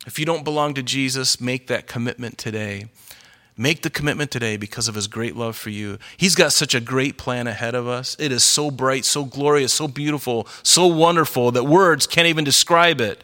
[0.08, 2.86] If you don't belong to Jesus, make that commitment today.
[3.58, 5.98] Make the commitment today because of his great love for you.
[6.16, 8.16] He's got such a great plan ahead of us.
[8.18, 13.02] It is so bright, so glorious, so beautiful, so wonderful that words can't even describe
[13.02, 13.22] it.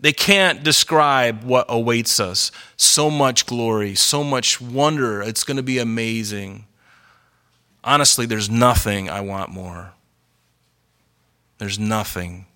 [0.00, 2.50] They can't describe what awaits us.
[2.76, 5.22] So much glory, so much wonder.
[5.22, 6.66] It's going to be amazing.
[7.84, 9.92] Honestly, there's nothing I want more.
[11.58, 12.46] There's nothing.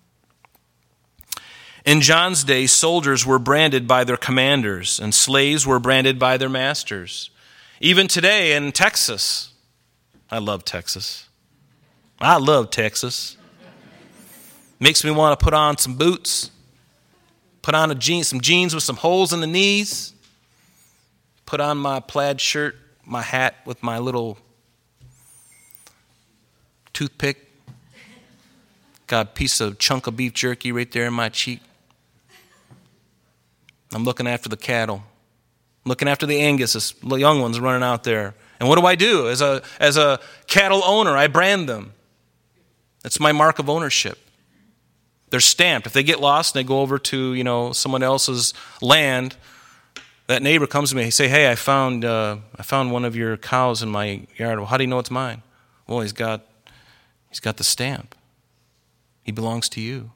[1.83, 6.49] In John's day, soldiers were branded by their commanders, and slaves were branded by their
[6.49, 7.31] masters.
[7.79, 9.53] Even today in Texas,
[10.29, 11.27] I love Texas.
[12.19, 13.35] I love Texas.
[14.79, 16.51] Makes me want to put on some boots,
[17.63, 20.13] put on a some jeans with some holes in the knees,
[21.47, 24.37] put on my plaid shirt, my hat with my little
[26.93, 27.49] toothpick,
[29.07, 31.59] got a piece of chunk of beef jerky right there in my cheek.
[33.93, 35.03] I'm looking after the cattle.
[35.85, 38.35] I'm looking after the Angus, the young ones running out there.
[38.59, 39.27] And what do I do?
[39.27, 41.93] As a, as a cattle owner, I brand them.
[43.01, 44.19] That's my mark of ownership.
[45.31, 45.87] They're stamped.
[45.87, 49.35] If they get lost and they go over to, you know, someone else's land,
[50.27, 53.15] that neighbor comes to me and say, hey, I found, uh, I found one of
[53.15, 54.59] your cows in my yard.
[54.59, 55.41] Well, how do you know it's mine?
[55.87, 56.45] Well, he's got,
[57.29, 58.15] he's got the stamp.
[59.23, 60.11] He belongs to you.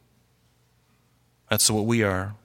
[1.50, 2.36] That's what we are.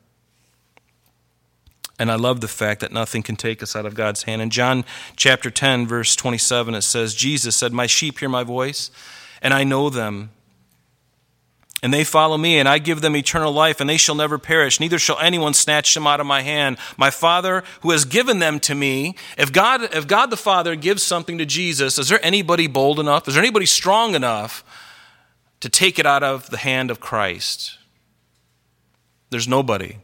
[2.00, 4.40] And I love the fact that nothing can take us out of God's hand.
[4.40, 4.86] In John
[5.16, 8.90] chapter 10, verse 27, it says, Jesus said, My sheep hear my voice,
[9.42, 10.30] and I know them.
[11.82, 14.80] And they follow me, and I give them eternal life, and they shall never perish,
[14.80, 16.78] neither shall anyone snatch them out of my hand.
[16.96, 21.02] My Father, who has given them to me, if God, if God the Father gives
[21.02, 23.28] something to Jesus, is there anybody bold enough?
[23.28, 24.64] Is there anybody strong enough
[25.60, 27.76] to take it out of the hand of Christ?
[29.28, 29.96] There's nobody.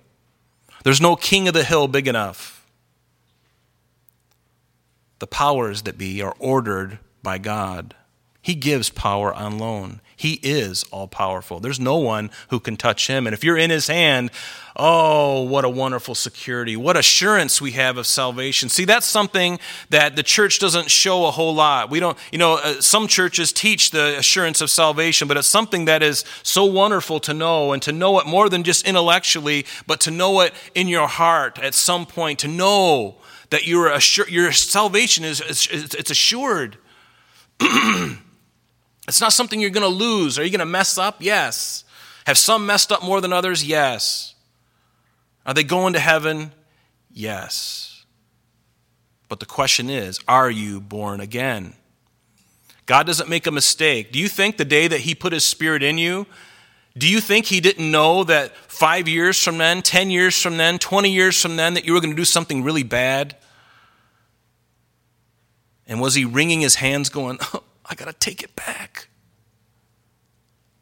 [0.87, 2.65] There's no king of the hill big enough.
[5.19, 7.97] The powers that be are ordered by God.
[8.41, 10.01] He gives power on loan.
[10.19, 11.61] He is all powerful.
[11.61, 13.27] There's no one who can touch him.
[13.27, 14.31] And if you're in his hand,
[14.75, 16.75] oh, what a wonderful security.
[16.75, 18.71] What assurance we have of salvation.
[18.71, 19.59] See, that's something
[19.91, 21.91] that the church doesn't show a whole lot.
[21.91, 25.85] We don't, you know, uh, some churches teach the assurance of salvation, but it's something
[25.85, 30.01] that is so wonderful to know and to know it more than just intellectually, but
[30.01, 33.17] to know it in your heart at some point, to know
[33.51, 36.79] that your, assur- your salvation is, is it's assured.
[39.09, 40.39] It's not something you're going to lose.
[40.39, 41.17] Are you going to mess up?
[41.21, 41.85] Yes.
[42.27, 43.65] Have some messed up more than others?
[43.65, 44.35] Yes.
[45.45, 46.53] Are they going to heaven?
[47.13, 48.05] Yes.
[49.29, 51.75] But the question is are you born again?
[52.87, 54.13] God doesn't make a mistake.
[54.13, 56.27] Do you think the day that He put His Spirit in you,
[56.97, 60.79] do you think He didn't know that five years from then, 10 years from then,
[60.79, 63.37] 20 years from then, that you were going to do something really bad?
[65.89, 69.09] And was He wringing His hands going, oh, I got to take it back.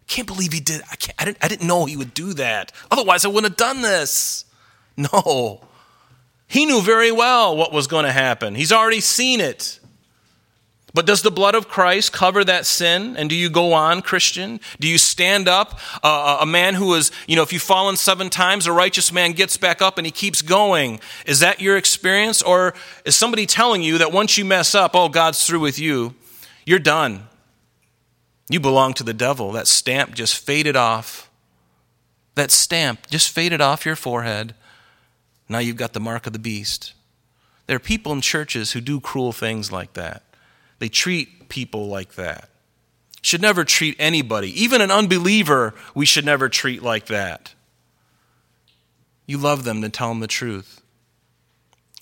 [0.02, 0.82] I can't believe he did.
[0.90, 2.72] I, can't, I, didn't, I didn't know he would do that.
[2.90, 4.44] Otherwise, I wouldn't have done this.
[4.96, 5.60] No.
[6.46, 9.80] He knew very well what was going to happen, he's already seen it.
[10.94, 13.16] But does the blood of Christ cover that sin?
[13.16, 14.60] And do you go on, Christian?
[14.78, 15.80] Do you stand up?
[16.04, 19.32] Uh, a man who is, you know, if you've fallen seven times, a righteous man
[19.32, 21.00] gets back up and he keeps going.
[21.26, 22.42] Is that your experience?
[22.42, 22.74] Or
[23.04, 26.14] is somebody telling you that once you mess up, oh, God's through with you,
[26.64, 27.28] you're done?
[28.48, 29.52] You belong to the devil.
[29.52, 31.30] That stamp just faded off.
[32.34, 34.54] That stamp just faded off your forehead.
[35.48, 36.92] Now you've got the mark of the beast.
[37.66, 40.22] There are people in churches who do cruel things like that.
[40.78, 42.50] They treat people like that.
[43.22, 47.54] Should never treat anybody, even an unbeliever, we should never treat like that.
[49.26, 50.82] You love them to tell them the truth.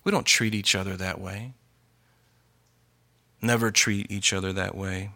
[0.03, 1.53] We don't treat each other that way.
[3.43, 5.11] Never treat each other that way.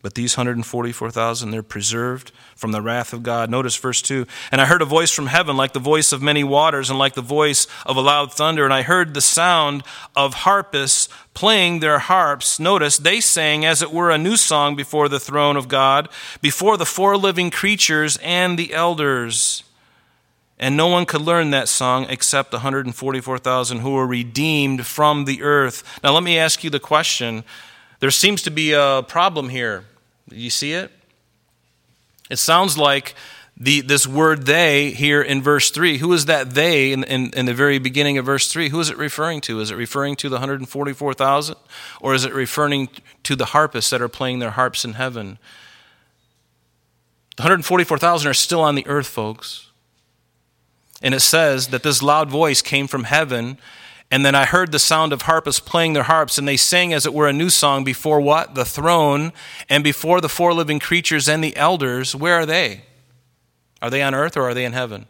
[0.00, 3.50] But these 144,000, they're preserved from the wrath of God.
[3.50, 4.26] Notice verse 2.
[4.52, 7.14] And I heard a voice from heaven, like the voice of many waters, and like
[7.14, 8.64] the voice of a loud thunder.
[8.64, 9.82] And I heard the sound
[10.14, 12.60] of harpists playing their harps.
[12.60, 16.08] Notice they sang as it were a new song before the throne of God,
[16.40, 19.64] before the four living creatures and the elders.
[20.60, 25.84] And no one could learn that song except 144,000 who were redeemed from the earth.
[26.02, 27.44] Now, let me ask you the question
[28.00, 29.84] there seems to be a problem here.
[30.28, 30.90] Do you see it?
[32.30, 33.14] It sounds like
[33.56, 35.98] the, this word they here in verse 3.
[35.98, 38.68] Who is that they in, in, in the very beginning of verse 3?
[38.68, 39.60] Who is it referring to?
[39.60, 41.56] Is it referring to the 144,000?
[42.00, 42.88] Or is it referring
[43.24, 45.38] to the harpists that are playing their harps in heaven?
[47.36, 49.67] The 144,000 are still on the earth, folks.
[51.02, 53.58] And it says that this loud voice came from heaven
[54.10, 57.04] and then I heard the sound of harpists playing their harps, and they sang as
[57.04, 58.54] it were a new song before what?
[58.54, 59.32] The throne,
[59.68, 62.16] and before the four living creatures and the elders.
[62.16, 62.84] Where are they?
[63.82, 65.06] Are they on earth or are they in heaven?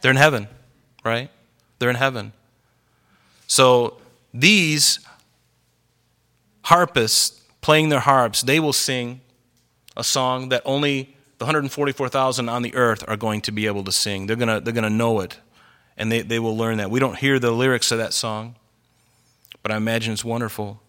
[0.00, 0.48] They're in heaven,
[1.04, 1.30] right?
[1.78, 2.32] They're in heaven.
[3.46, 3.98] So
[4.32, 5.00] these
[6.62, 9.20] harpists playing their harps, they will sing
[9.96, 13.92] a song that only the 144,000 on the earth are going to be able to
[13.92, 14.26] sing.
[14.26, 15.38] They're going to, they're going to know it
[15.96, 16.90] and they, they will learn that.
[16.90, 18.56] We don't hear the lyrics of that song,
[19.62, 20.80] but I imagine it's wonderful.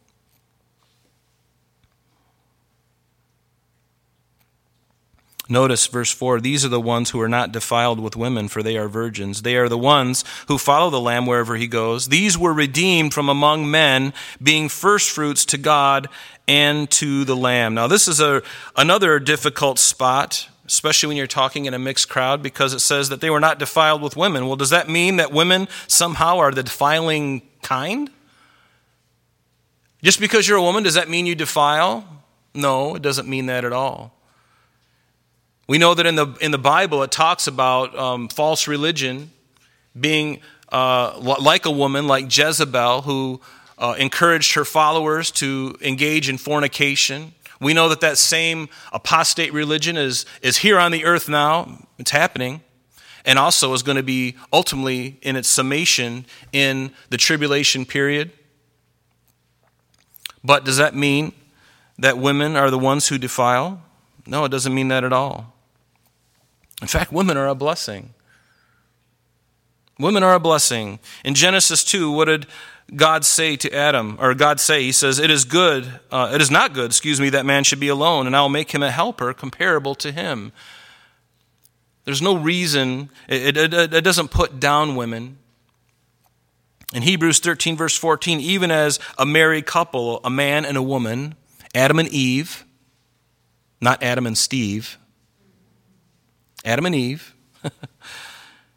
[5.48, 8.78] Notice verse 4 These are the ones who are not defiled with women, for they
[8.78, 9.44] are virgins.
[9.44, 12.08] They are the ones who follow the Lamb wherever he goes.
[12.08, 16.10] These were redeemed from among men, being firstfruits to God
[16.48, 17.74] and to the Lamb.
[17.74, 18.42] Now, this is a,
[18.76, 23.22] another difficult spot especially when you're talking in a mixed crowd, because it says that
[23.22, 24.48] they were not defiled with women.
[24.48, 28.10] Well, does that mean that women somehow are the defiling kind?
[30.02, 32.04] Just because you're a woman, does that mean you defile?
[32.54, 34.15] No, it doesn't mean that at all.
[35.68, 39.32] We know that in the, in the Bible it talks about um, false religion
[40.00, 40.42] being
[40.72, 43.42] uh, like a woman, like Jezebel, who
[43.78, 47.34] uh, encouraged her followers to engage in fornication.
[47.60, 51.88] We know that that same apostate religion is, is here on the earth now.
[51.98, 52.62] It's happening.
[53.24, 58.32] And also is going to be ultimately in its summation in the tribulation period.
[60.44, 61.34] But does that mean
[61.98, 63.82] that women are the ones who defile?
[64.28, 65.55] No, it doesn't mean that at all.
[66.82, 68.14] In fact, women are a blessing.
[69.98, 71.00] Women are a blessing.
[71.24, 72.48] In Genesis 2, what did
[72.94, 76.52] God say to Adam, or God say, He says, It is good, uh, it is
[76.52, 78.92] not good, excuse me, that man should be alone, and I will make him a
[78.92, 80.52] helper comparable to him.
[82.04, 85.38] There's no reason, it, it, it doesn't put down women.
[86.94, 91.34] In Hebrews 13, verse 14, even as a married couple, a man and a woman,
[91.74, 92.64] Adam and Eve,
[93.82, 95.00] not Adam and Steve,
[96.66, 97.36] Adam and Eve,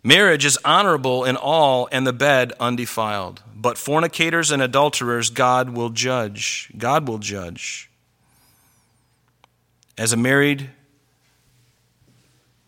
[0.05, 3.43] marriage is honorable in all, and the bed undefiled.
[3.57, 6.71] But fornicators and adulterers, God will judge.
[6.77, 7.91] God will judge.
[9.97, 10.71] As a married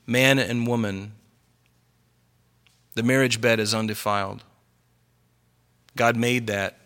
[0.07, 1.13] man and woman,
[2.95, 4.43] the marriage bed is undefiled.
[5.97, 6.79] God made that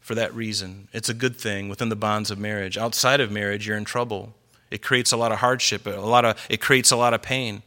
[0.00, 0.88] for that reason.
[0.92, 2.76] It's a good thing within the bonds of marriage.
[2.76, 4.34] Outside of marriage, you're in trouble.
[4.72, 7.62] It creates a lot of hardship, a lot of, it creates a lot of pain.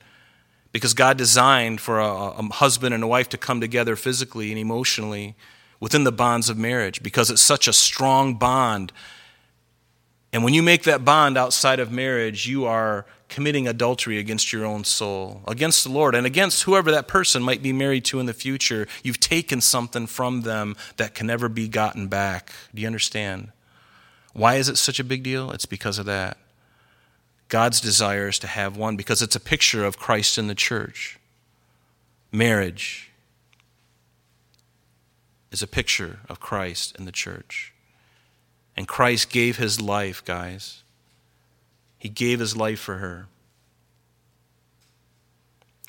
[0.71, 4.59] Because God designed for a, a husband and a wife to come together physically and
[4.59, 5.35] emotionally
[5.79, 8.91] within the bonds of marriage because it's such a strong bond.
[10.33, 14.65] And when you make that bond outside of marriage, you are committing adultery against your
[14.65, 18.25] own soul, against the Lord, and against whoever that person might be married to in
[18.25, 18.87] the future.
[19.03, 22.51] You've taken something from them that can never be gotten back.
[22.73, 23.51] Do you understand?
[24.33, 25.51] Why is it such a big deal?
[25.51, 26.37] It's because of that.
[27.47, 31.19] God's desire is to have one because it's a picture of Christ in the church.
[32.31, 33.11] Marriage
[35.51, 37.73] is a picture of Christ and the church.
[38.75, 40.83] And Christ gave his life, guys.
[41.97, 43.27] He gave his life for her.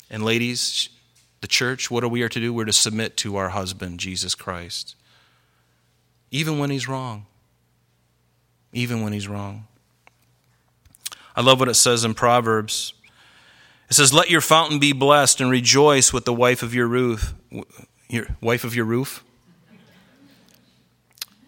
[0.09, 0.89] And ladies,
[1.41, 2.53] the church, what are we are to do?
[2.53, 4.95] We're to submit to our husband, Jesus Christ.
[6.31, 7.25] Even when he's wrong.
[8.71, 9.67] Even when he's wrong.
[11.37, 12.93] I love what it says in Proverbs.
[13.91, 17.35] It says, Let your fountain be blessed and rejoice with the wife of your roof.
[18.09, 19.23] Your wife of your roof?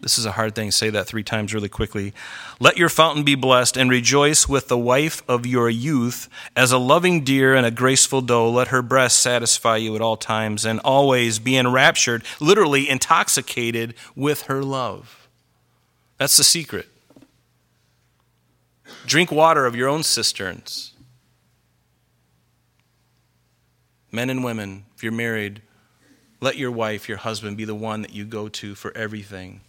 [0.00, 0.70] This is a hard thing.
[0.70, 2.14] Say that three times really quickly.
[2.60, 6.28] Let your fountain be blessed and rejoice with the wife of your youth.
[6.56, 10.16] As a loving deer and a graceful doe, let her breast satisfy you at all
[10.16, 15.28] times and always be enraptured, literally intoxicated with her love.
[16.16, 16.86] That's the secret.
[19.06, 20.92] Drink water of your own cisterns.
[24.12, 25.62] Men and women, if you're married,
[26.40, 29.60] let your wife, your husband, be the one that you go to for everything.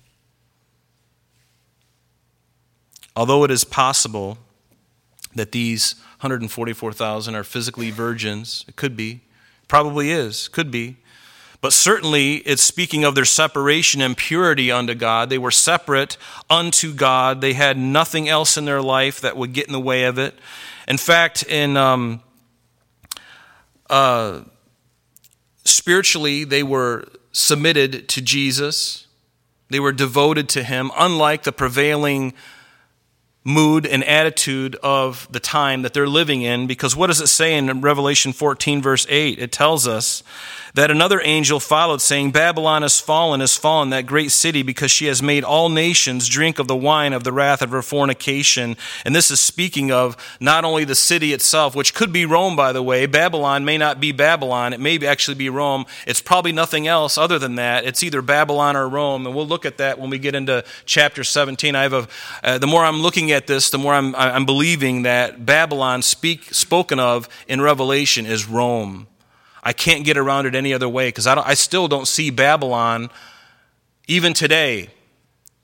[3.15, 4.37] Although it is possible
[5.35, 9.21] that these 144,000 are physically virgins, it could be,
[9.67, 10.97] probably is, could be.
[11.61, 15.29] But certainly it's speaking of their separation and purity unto God.
[15.29, 16.17] They were separate
[16.49, 17.39] unto God.
[17.39, 20.33] They had nothing else in their life that would get in the way of it.
[20.87, 22.23] In fact, in um,
[23.91, 24.41] uh,
[25.63, 29.05] spiritually, they were submitted to Jesus.
[29.69, 32.33] They were devoted to Him, unlike the prevailing
[33.43, 36.67] mood and attitude of the time that they're living in.
[36.67, 39.39] Because what does it say in Revelation 14, verse 8?
[39.39, 40.23] It tells us
[40.73, 45.07] that another angel followed, saying, Babylon has fallen, has fallen, that great city, because she
[45.07, 48.77] has made all nations drink of the wine of the wrath of her fornication.
[49.03, 52.71] And this is speaking of not only the city itself, which could be Rome, by
[52.71, 53.05] the way.
[53.05, 55.85] Babylon may not be Babylon, it may actually be Rome.
[56.07, 57.85] It's probably nothing else other than that.
[57.85, 59.25] It's either Babylon or Rome.
[59.25, 61.75] And we'll look at that when we get into chapter 17.
[61.75, 62.07] I have a,
[62.43, 66.53] uh, the more I'm looking at this, the more I'm, I'm believing that Babylon speak,
[66.53, 69.07] spoken of in Revelation is Rome.
[69.63, 73.09] I can't get around it any other way because I, I still don't see Babylon
[74.07, 74.89] even today.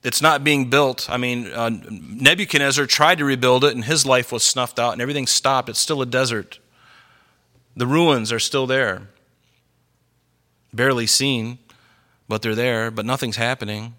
[0.04, 1.10] It's not being built.
[1.10, 5.02] I mean, uh, Nebuchadnezzar tried to rebuild it and his life was snuffed out and
[5.02, 5.68] everything stopped.
[5.68, 6.60] It's still a desert.
[7.76, 9.08] The ruins are still there.
[10.72, 11.58] Barely seen,
[12.28, 13.94] but they're there, but nothing's happening.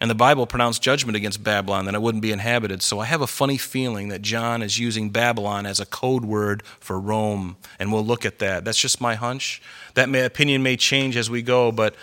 [0.00, 2.82] And the Bible pronounced judgment against Babylon that it wouldn't be inhabited.
[2.82, 6.62] So I have a funny feeling that John is using Babylon as a code word
[6.80, 7.58] for Rome.
[7.78, 8.64] And we'll look at that.
[8.64, 9.60] That's just my hunch.
[9.94, 11.94] That may, opinion may change as we go, but,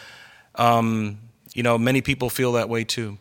[0.56, 1.18] um,
[1.56, 3.18] you know, many people feel that way too.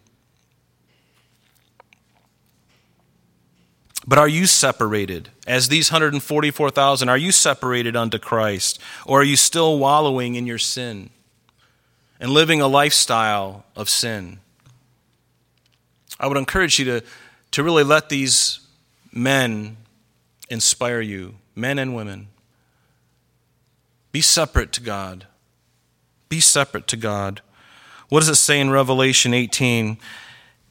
[4.06, 5.30] But are you separated?
[5.46, 8.78] As these 144,000, are you separated unto Christ?
[9.06, 11.10] Or are you still wallowing in your sin
[12.20, 14.38] and living a lifestyle of sin?
[16.18, 17.02] I would encourage you to,
[17.52, 18.60] to really let these
[19.12, 19.76] men
[20.48, 22.28] inspire you, men and women.
[24.12, 25.26] Be separate to God.
[26.28, 27.42] Be separate to God.
[28.08, 29.98] What does it say in Revelation 18?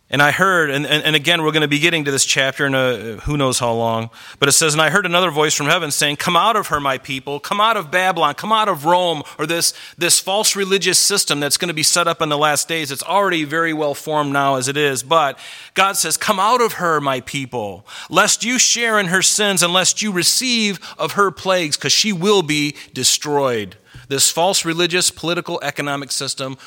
[0.07, 2.67] And I heard, and, and, and, again, we're going to be getting to this chapter
[2.67, 5.65] in a, who knows how long, but it says, And I heard another voice from
[5.65, 8.85] heaven saying, Come out of her, my people, come out of Babylon, come out of
[8.85, 12.37] Rome, or this, this false religious system that's going to be set up in the
[12.37, 12.91] last days.
[12.91, 15.39] It's already very well formed now as it is, but
[15.73, 19.73] God says, Come out of her, my people, lest you share in her sins, and
[19.73, 23.75] lest you receive of her plagues, because she will be destroyed.
[24.07, 26.59] This false religious, political, economic system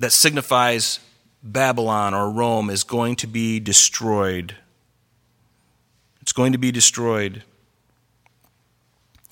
[0.00, 0.98] that signifies
[1.42, 4.56] Babylon or Rome is going to be destroyed.
[6.20, 7.42] It's going to be destroyed.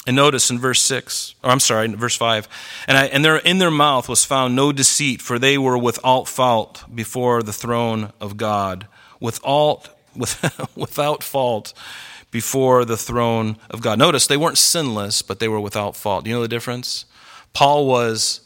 [0.06, 2.48] And notice in verse 6, or I'm sorry, verse 5,
[2.88, 6.26] and, I, and there, in their mouth was found no deceit, for they were without
[6.26, 8.88] fault before the throne of God.
[9.20, 10.42] Without, with,
[10.76, 11.74] without fault
[12.30, 13.98] before the throne of God.
[13.98, 16.24] Notice they weren't sinless, but they were without fault.
[16.24, 17.04] Do you know the difference?
[17.52, 18.40] Paul was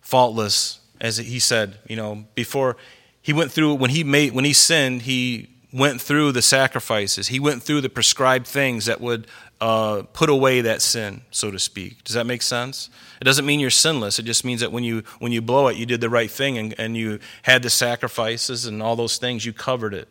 [0.00, 2.76] faultless as he said, you know, before
[3.22, 7.28] he went through when he made when he sinned, he went through the sacrifices.
[7.28, 9.26] He went through the prescribed things that would
[9.60, 12.02] uh, put away that sin, so to speak.
[12.04, 12.90] Does that make sense?
[13.20, 14.18] It doesn't mean you're sinless.
[14.18, 16.58] It just means that when you when you blow it, you did the right thing
[16.58, 19.44] and, and you had the sacrifices and all those things.
[19.44, 20.08] You covered it.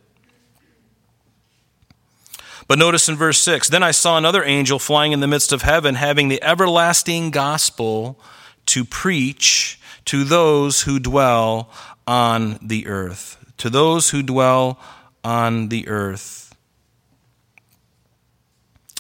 [2.67, 5.63] But notice in verse 6 Then I saw another angel flying in the midst of
[5.63, 8.19] heaven, having the everlasting gospel
[8.67, 9.78] to preach
[10.09, 11.69] to those who dwell
[12.07, 13.37] on the earth.
[13.57, 14.79] To those who dwell
[15.23, 16.55] on the earth.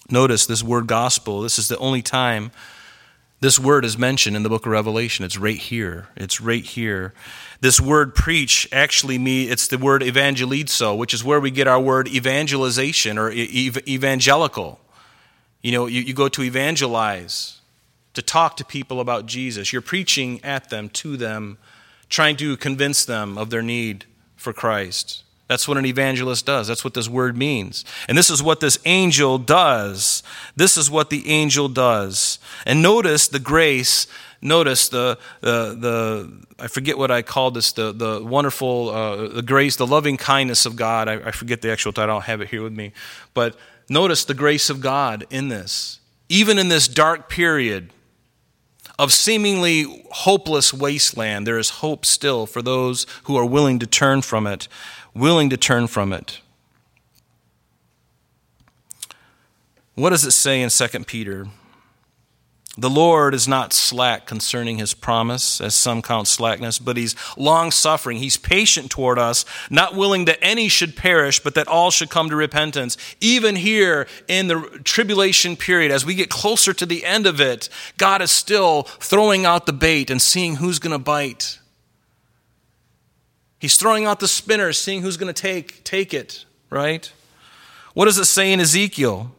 [0.07, 1.41] Notice this word gospel.
[1.41, 2.51] This is the only time
[3.41, 5.23] This word is mentioned in the book of Revelation.
[5.23, 6.09] It's right here.
[6.17, 7.13] It's right here.
[7.61, 11.79] This word preach actually means it's the word evangelizo, which is where we get our
[11.79, 14.79] word evangelization or evangelical.
[15.61, 17.58] You know, you, you go to evangelize,
[18.19, 19.71] to talk to people about Jesus.
[19.71, 21.57] You're preaching at them, to them,
[22.09, 24.03] trying to convince them of their need
[24.35, 25.23] for Christ.
[25.47, 26.67] That's what an evangelist does.
[26.67, 27.85] That's what this word means.
[28.09, 30.21] And this is what this angel does.
[30.57, 32.39] This is what the angel does.
[32.65, 34.05] And notice the grace,
[34.41, 39.41] notice the, the, the I forget what I called this, the, the wonderful, uh, the
[39.41, 41.07] grace, the loving kindness of God.
[41.07, 42.11] I, I forget the actual title.
[42.11, 42.91] I don't have it here with me.
[43.33, 43.55] But
[43.87, 46.01] notice the grace of God in this.
[46.27, 47.91] Even in this dark period,
[48.99, 54.21] of seemingly hopeless wasteland, there is hope still for those who are willing to turn
[54.21, 54.67] from it
[55.13, 56.41] willing to turn from it.
[59.95, 61.47] What does it say in 2 Peter?
[62.79, 67.71] The Lord is not slack concerning his promise, as some count slackness, but he's long
[67.71, 68.19] suffering.
[68.19, 72.29] He's patient toward us, not willing that any should perish, but that all should come
[72.29, 72.95] to repentance.
[73.19, 77.67] Even here in the tribulation period, as we get closer to the end of it,
[77.97, 81.59] God is still throwing out the bait and seeing who's going to bite.
[83.59, 87.11] He's throwing out the spinner, seeing who's going to take, take it, right?
[87.93, 89.35] What does it say in Ezekiel?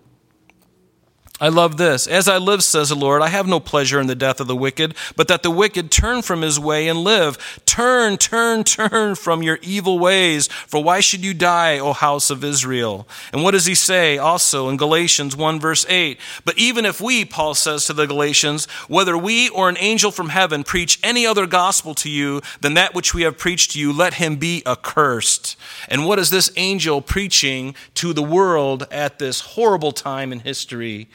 [1.43, 2.07] I love this.
[2.07, 4.55] As I live, says the Lord, I have no pleasure in the death of the
[4.55, 7.63] wicked, but that the wicked turn from his way and live.
[7.65, 12.45] Turn, turn, turn from your evil ways, for why should you die, O house of
[12.45, 13.09] Israel?
[13.33, 16.21] And what does he say also in Galatians 1 verse 8?
[16.45, 20.29] But even if we, Paul says to the Galatians, whether we or an angel from
[20.29, 23.95] heaven preach any other gospel to you than that which we have preached to you,
[23.95, 25.57] let him be accursed.
[25.89, 31.09] And what is this angel preaching to the world at this horrible time in history?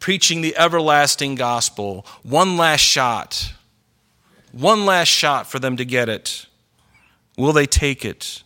[0.00, 2.04] Preaching the everlasting gospel.
[2.24, 3.52] One last shot.
[4.50, 6.46] One last shot for them to get it.
[7.36, 8.42] Will they take it?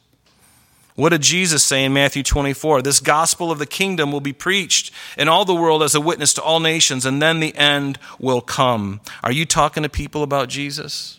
[0.97, 2.83] What did Jesus say in Matthew 24?
[2.83, 6.35] This gospel of the kingdom will be preached in all the world as a witness
[6.35, 9.01] to all nations, and then the end will come.
[9.25, 11.19] Are you talking to people about Jesus?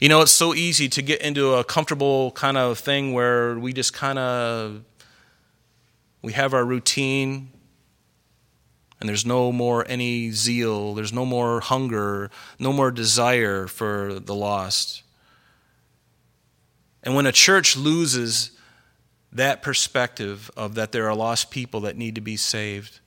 [0.00, 3.74] You know, it's so easy to get into a comfortable kind of thing where we
[3.74, 4.82] just kind of
[6.24, 7.50] we have our routine
[8.98, 14.34] and there's no more any zeal, there's no more hunger, no more desire for the
[14.34, 15.02] lost.
[17.02, 18.52] And when a church loses
[19.32, 23.00] that perspective of that there are lost people that need to be saved,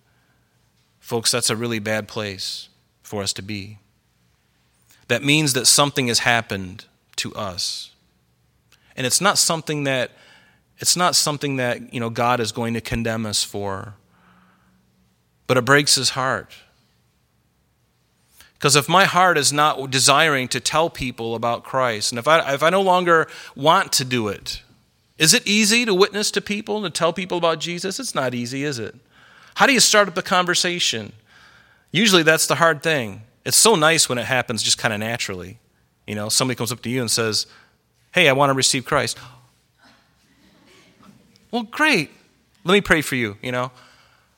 [1.00, 2.70] folks, that's a really bad place
[3.02, 3.80] for us to be.
[5.08, 7.90] That means that something has happened to us.
[8.96, 10.12] And it's not something that
[10.80, 13.96] it's not something that, you know, God is going to condemn us for
[15.48, 16.54] but it breaks his heart.
[18.56, 22.54] Because if my heart is not desiring to tell people about Christ, and if I,
[22.54, 24.62] if I no longer want to do it,
[25.18, 28.00] is it easy to witness to people, to tell people about Jesus?
[28.00, 28.96] It's not easy, is it?
[29.56, 31.14] How do you start up a conversation?
[31.92, 33.22] Usually that's the hard thing.
[33.46, 35.60] It's so nice when it happens just kind of naturally.
[36.06, 37.48] You know, somebody comes up to you and says,
[38.14, 39.18] Hey, I want to receive Christ.
[41.52, 42.12] Well, great.
[42.64, 43.72] Let me pray for you, you know.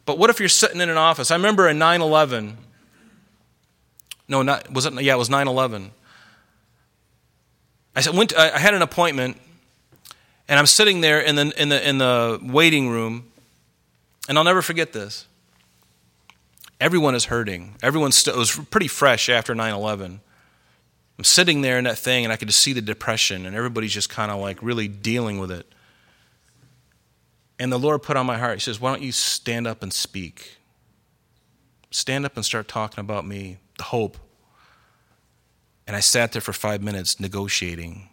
[0.05, 1.31] But what if you're sitting in an office?
[1.31, 2.57] I remember in 9 11,
[4.27, 5.91] no, not, was it, yeah, it was 9 11.
[7.95, 9.37] I, went to, I had an appointment,
[10.47, 13.31] and I'm sitting there in the, in, the, in the waiting room,
[14.27, 15.25] and I'll never forget this.
[16.79, 17.75] Everyone is hurting.
[17.83, 20.21] Everyone's was pretty fresh after 9 11.
[21.17, 23.93] I'm sitting there in that thing, and I could just see the depression, and everybody's
[23.93, 25.65] just kind of like really dealing with it.
[27.59, 29.91] And the Lord put on my heart, He says, Why don't you stand up and
[29.91, 30.57] speak?
[31.91, 34.17] Stand up and start talking about me, the hope.
[35.85, 38.09] And I sat there for five minutes negotiating.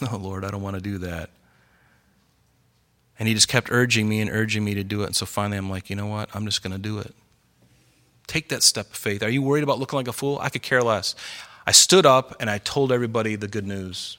[0.00, 1.30] No, oh, Lord, I don't want to do that.
[3.18, 5.06] And he just kept urging me and urging me to do it.
[5.06, 6.34] And so finally, I'm like, you know what?
[6.34, 7.14] I'm just going to do it.
[8.26, 9.22] Take that step of faith.
[9.22, 10.38] Are you worried about looking like a fool?
[10.40, 11.16] I could care less.
[11.66, 14.16] I stood up and I told everybody the good news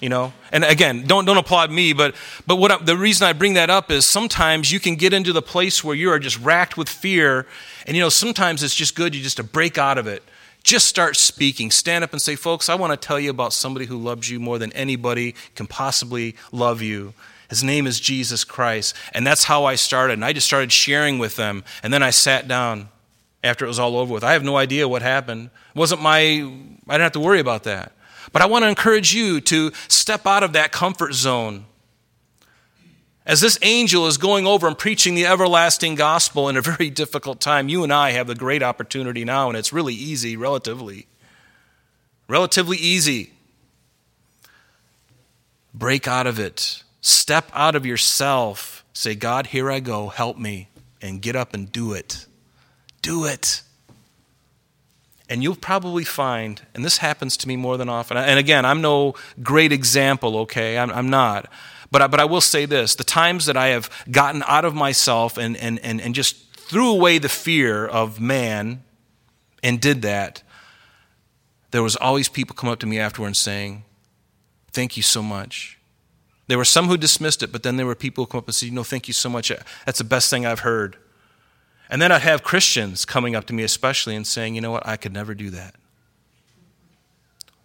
[0.00, 0.32] you know?
[0.52, 2.14] And again don't don't applaud me but
[2.46, 5.32] but what I, the reason i bring that up is sometimes you can get into
[5.32, 7.46] the place where you are just racked with fear
[7.86, 10.22] and you know sometimes it's just good you just to break out of it.
[10.62, 11.70] Just start speaking.
[11.70, 14.38] Stand up and say folks i want to tell you about somebody who loves you
[14.40, 17.14] more than anybody can possibly love you.
[17.48, 18.94] His name is jesus christ.
[19.12, 22.10] And that's how i started and i just started sharing with them and then i
[22.10, 22.88] sat down
[23.42, 24.24] after it was all over with.
[24.24, 25.50] I have no idea what happened.
[25.74, 27.92] It wasn't my i didn't have to worry about that
[28.32, 31.66] but I want to encourage you to step out of that comfort zone
[33.26, 37.40] As this angel is going over and preaching the everlasting gospel in a very difficult
[37.40, 41.06] time, you and I have the great opportunity now, and it's really easy, relatively.
[42.28, 43.32] Relatively easy.
[45.72, 46.82] Break out of it.
[47.00, 48.84] Step out of yourself.
[48.92, 50.08] Say, God, here I go.
[50.08, 50.68] Help me.
[51.02, 52.26] And get up and do it.
[53.02, 53.62] Do it.
[55.28, 58.82] And you'll probably find, and this happens to me more than often, and again, I'm
[58.82, 60.76] no great example, okay?
[60.76, 61.50] I'm, I'm not.
[61.90, 64.74] But I, but I will say this the times that I have gotten out of
[64.74, 68.82] myself and, and, and, and just threw away the fear of man
[69.62, 70.42] and did that,
[71.70, 73.84] there was always people come up to me afterwards saying,
[74.72, 75.78] Thank you so much.
[76.48, 78.54] There were some who dismissed it, but then there were people who come up and
[78.54, 79.52] say, No, thank you so much.
[79.86, 80.96] That's the best thing I've heard.
[81.94, 84.84] And then I'd have Christians coming up to me, especially, and saying, You know what?
[84.84, 85.76] I could never do that.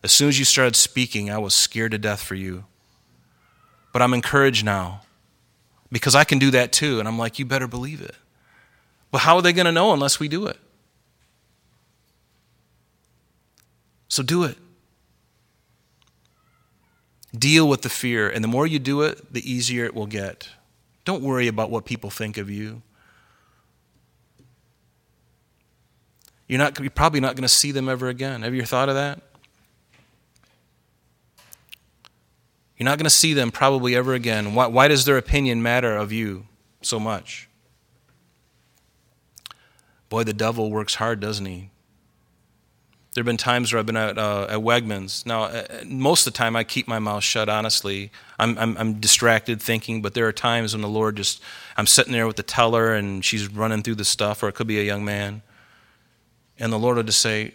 [0.04, 2.66] As soon as you started speaking, I was scared to death for you.
[3.92, 5.02] But I'm encouraged now
[5.92, 7.00] because I can do that too.
[7.00, 8.14] And I'm like, You better believe it.
[9.10, 10.60] But how are they going to know unless we do it?
[14.10, 14.60] So do it.
[17.36, 18.30] Deal with the fear.
[18.30, 20.50] And the more you do it, the easier it will get.
[21.04, 22.84] Don't worry about what people think of you.
[26.50, 28.42] You're, not, you're probably not going to see them ever again.
[28.42, 29.22] Have you thought of that?
[32.76, 34.56] You're not going to see them probably ever again.
[34.56, 36.48] Why, why does their opinion matter of you
[36.82, 37.48] so much?
[40.10, 41.70] Boy, the devil works hard, doesn't he?
[43.14, 45.28] There have been times where I've been at, uh, at Wegmans.
[45.28, 48.12] Now, uh, most of the time I keep my mouth shut, honestly.
[48.40, 51.44] I'm, I'm, I'm, distracted thinking, but there are times when the Lord just,
[51.78, 54.68] I'm sitting there with the teller and she's running through the stuff, or it could
[54.68, 55.44] be a young man.
[56.60, 57.54] And the Lord will just say,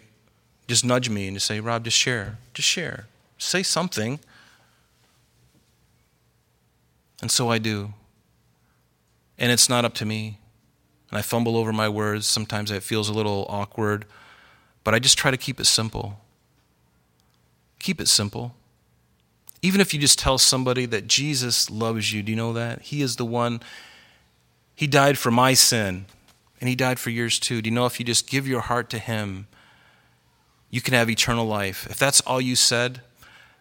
[0.67, 2.37] just nudge me and just say, Rob, just share.
[2.53, 3.05] Just share.
[3.37, 4.19] Say something.
[7.21, 7.93] And so I do.
[9.37, 10.39] And it's not up to me.
[11.09, 12.25] And I fumble over my words.
[12.25, 14.05] Sometimes it feels a little awkward.
[14.83, 16.19] But I just try to keep it simple.
[17.79, 18.55] Keep it simple.
[19.61, 22.81] Even if you just tell somebody that Jesus loves you, do you know that?
[22.83, 23.61] He is the one,
[24.75, 26.05] He died for my sin.
[26.59, 27.61] And He died for yours too.
[27.61, 29.47] Do you know if you just give your heart to Him,
[30.69, 31.87] you can have eternal life?
[31.89, 33.01] If that's all you said,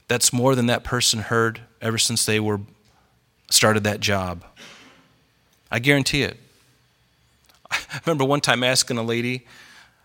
[0.08, 2.60] that's more than that person heard ever since they were
[3.50, 4.44] started that job.
[5.70, 6.38] I guarantee it.
[7.70, 9.46] I remember one time asking a lady,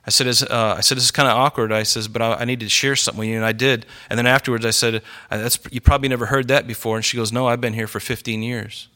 [0.06, 1.72] I said, uh, I said, this is kind of awkward.
[1.72, 3.36] I says, but I, I, need to share something with you.
[3.36, 3.86] And I did.
[4.10, 6.96] And then afterwards I said, That's, you probably never heard that before.
[6.96, 8.88] And she goes, no, I've been here for 15 years.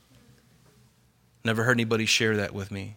[1.44, 2.96] Never heard anybody share that with me.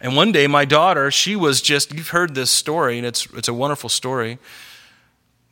[0.00, 3.48] And one day, my daughter, she was just, you've heard this story, and it's, it's
[3.48, 4.38] a wonderful story.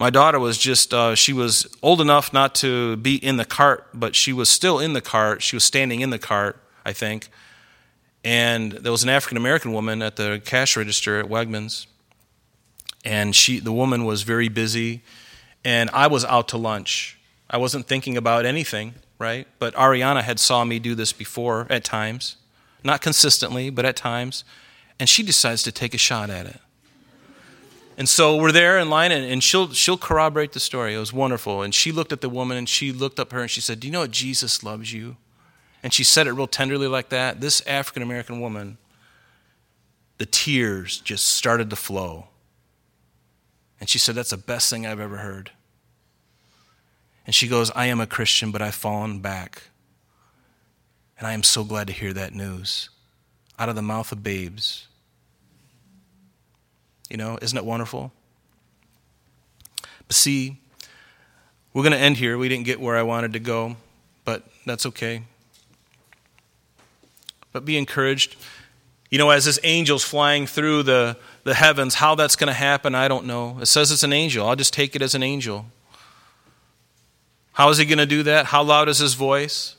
[0.00, 3.88] My daughter was just, uh, she was old enough not to be in the cart,
[3.92, 5.42] but she was still in the cart.
[5.42, 7.28] She was standing in the cart, I think.
[8.24, 11.86] And there was an African American woman at the cash register at Wegmans.
[13.04, 15.02] And she, the woman was very busy.
[15.64, 17.18] And I was out to lunch.
[17.50, 19.46] I wasn't thinking about anything, right?
[19.58, 22.36] But Ariana had saw me do this before at times.
[22.84, 24.44] Not consistently, but at times.
[24.98, 26.60] And she decides to take a shot at it.
[27.96, 30.94] And so we're there in line, and, and she'll, she'll corroborate the story.
[30.94, 31.62] It was wonderful.
[31.62, 33.88] And she looked at the woman, and she looked up her, and she said, Do
[33.88, 34.12] you know what?
[34.12, 35.16] Jesus loves you.
[35.82, 37.40] And she said it real tenderly like that.
[37.40, 38.78] This African American woman,
[40.18, 42.28] the tears just started to flow.
[43.80, 45.50] And she said, That's the best thing I've ever heard.
[47.26, 49.64] And she goes, I am a Christian, but I've fallen back.
[51.18, 52.90] And I am so glad to hear that news
[53.58, 54.86] out of the mouth of babes.
[57.10, 58.12] You know, isn't it wonderful?
[60.06, 60.58] But see,
[61.72, 62.38] we're going to end here.
[62.38, 63.76] We didn't get where I wanted to go,
[64.24, 65.22] but that's okay.
[67.52, 68.36] But be encouraged.
[69.10, 72.94] You know, as this angel's flying through the, the heavens, how that's going to happen,
[72.94, 73.58] I don't know.
[73.60, 74.46] It says it's an angel.
[74.46, 75.66] I'll just take it as an angel.
[77.52, 78.46] How is he going to do that?
[78.46, 79.74] How loud is his voice?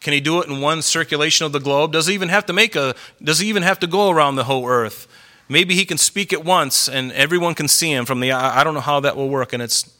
[0.00, 1.92] Can he do it in one circulation of the globe?
[1.92, 4.44] Does he even have to make a does he even have to go around the
[4.44, 5.08] whole earth?
[5.48, 8.74] Maybe he can speak at once and everyone can see him from the I don't
[8.74, 9.90] know how that will work and it's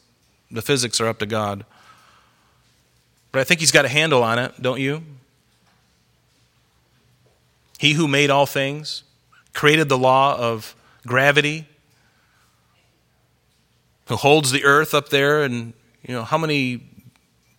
[0.51, 1.65] the physics are up to God.
[3.33, 5.03] But I think he's got a handle on it, don't you?
[7.79, 9.03] He who made all things,
[9.53, 10.75] created the law of
[11.07, 11.67] gravity,
[14.07, 15.73] who holds the earth up there and
[16.03, 16.81] you know how many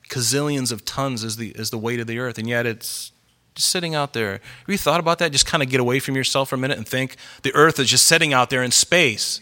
[0.09, 3.11] gazillions of tons is the, is the weight of the earth, and yet it's
[3.55, 4.33] just sitting out there.
[4.33, 5.31] Have you thought about that?
[5.31, 7.89] Just kind of get away from yourself for a minute and think the earth is
[7.89, 9.41] just sitting out there in space.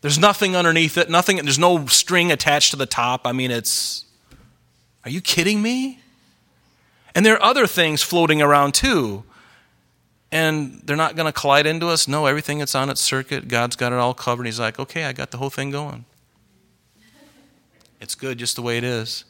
[0.00, 3.26] There's nothing underneath it, nothing, there's no string attached to the top.
[3.26, 4.04] I mean, it's,
[5.04, 6.00] are you kidding me?
[7.14, 9.22] And there are other things floating around too.
[10.32, 12.08] And they're not going to collide into us.
[12.08, 14.46] No, everything that's on its circuit, God's got it all covered.
[14.46, 16.06] He's like, okay, I got the whole thing going.
[18.02, 19.24] It's good just the way it is.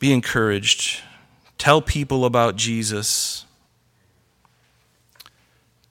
[0.00, 1.00] Be encouraged.
[1.58, 3.44] Tell people about Jesus.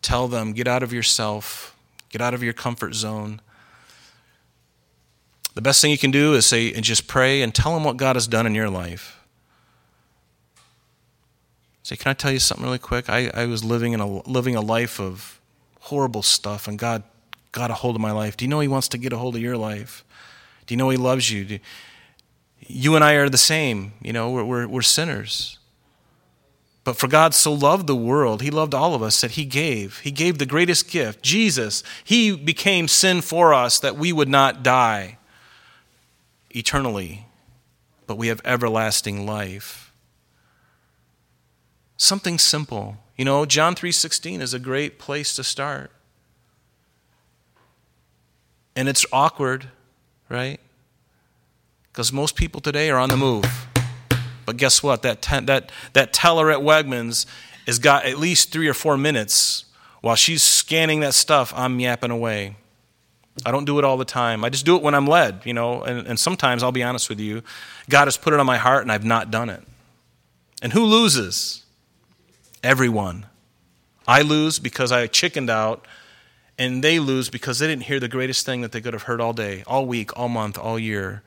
[0.02, 1.74] Tell them, get out of yourself,
[2.10, 3.40] get out of your comfort zone.
[5.54, 7.96] The best thing you can do is say and just pray and tell them what
[7.96, 9.26] God has done in your life.
[11.84, 13.10] Say, can I tell you something really quick?
[13.10, 15.40] I, I was living in a living a life of
[15.80, 17.04] horrible stuff, and God
[17.56, 18.38] got a hold of my life.
[18.38, 20.04] Do you know He wants to get a hold of your life?
[20.68, 21.46] Do you know He loves you?
[21.46, 21.60] Do,
[22.68, 23.94] you and I are the same.
[24.02, 25.58] You know, we're, we're, we're sinners.
[26.84, 30.00] But for God so loved the world, He loved all of us that He gave.
[30.00, 31.82] He gave the greatest gift, Jesus.
[32.04, 35.18] He became sin for us that we would not die
[36.52, 37.26] eternally,
[38.06, 39.94] but we have everlasting life.
[41.98, 42.98] Something simple.
[43.16, 45.95] You know, John 3:16 is a great place to start.
[48.76, 49.70] And it's awkward,
[50.30, 50.60] right?
[51.92, 53.46] Because most people today are on the move.
[54.46, 55.02] But guess what?
[55.02, 57.26] That, ten, that, that teller at Wegmans
[57.66, 59.66] has got at least three or four minutes
[60.02, 61.54] while she's scanning that stuff.
[61.56, 62.58] I'm yapping away.
[63.46, 64.46] I don't do it all the time.
[64.46, 67.10] I just do it when I'm led, you know, and, and sometimes I'll be honest
[67.10, 67.44] with you,
[67.90, 69.64] God has put it on my heart and I've not done it.
[70.62, 71.66] And who loses?
[72.64, 73.26] Everyone.
[74.08, 75.86] I lose because I chickened out,
[76.58, 79.20] and they lose because they didn't hear the greatest thing that they could have heard
[79.20, 81.22] all day, all week, all month, all year.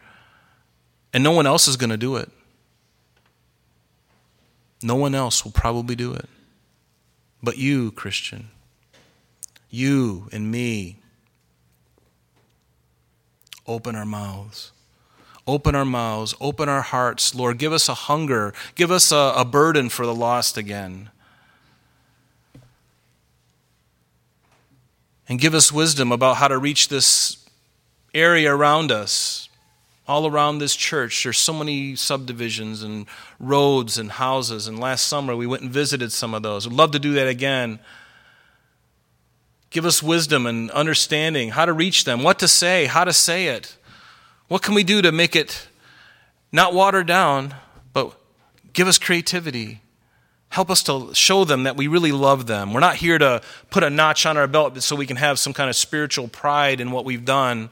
[1.12, 2.30] And no one else is going to do it.
[4.82, 6.28] No one else will probably do it.
[7.42, 8.48] But you, Christian,
[9.70, 10.96] you and me,
[13.66, 14.72] open our mouths.
[15.46, 17.34] Open our mouths, open our hearts.
[17.34, 21.08] Lord, give us a hunger, give us a, a burden for the lost again.
[25.28, 27.36] And give us wisdom about how to reach this
[28.14, 29.48] area around us.
[30.06, 33.04] All around this church, there's so many subdivisions and
[33.38, 34.66] roads and houses.
[34.66, 36.66] And last summer, we went and visited some of those.
[36.66, 37.78] I'd love to do that again.
[39.68, 43.48] Give us wisdom and understanding how to reach them, what to say, how to say
[43.48, 43.76] it.
[44.48, 45.68] What can we do to make it
[46.50, 47.54] not watered down,
[47.92, 48.18] but
[48.72, 49.82] give us creativity?
[50.50, 52.72] Help us to show them that we really love them.
[52.72, 55.52] We're not here to put a notch on our belt so we can have some
[55.52, 57.68] kind of spiritual pride in what we've done.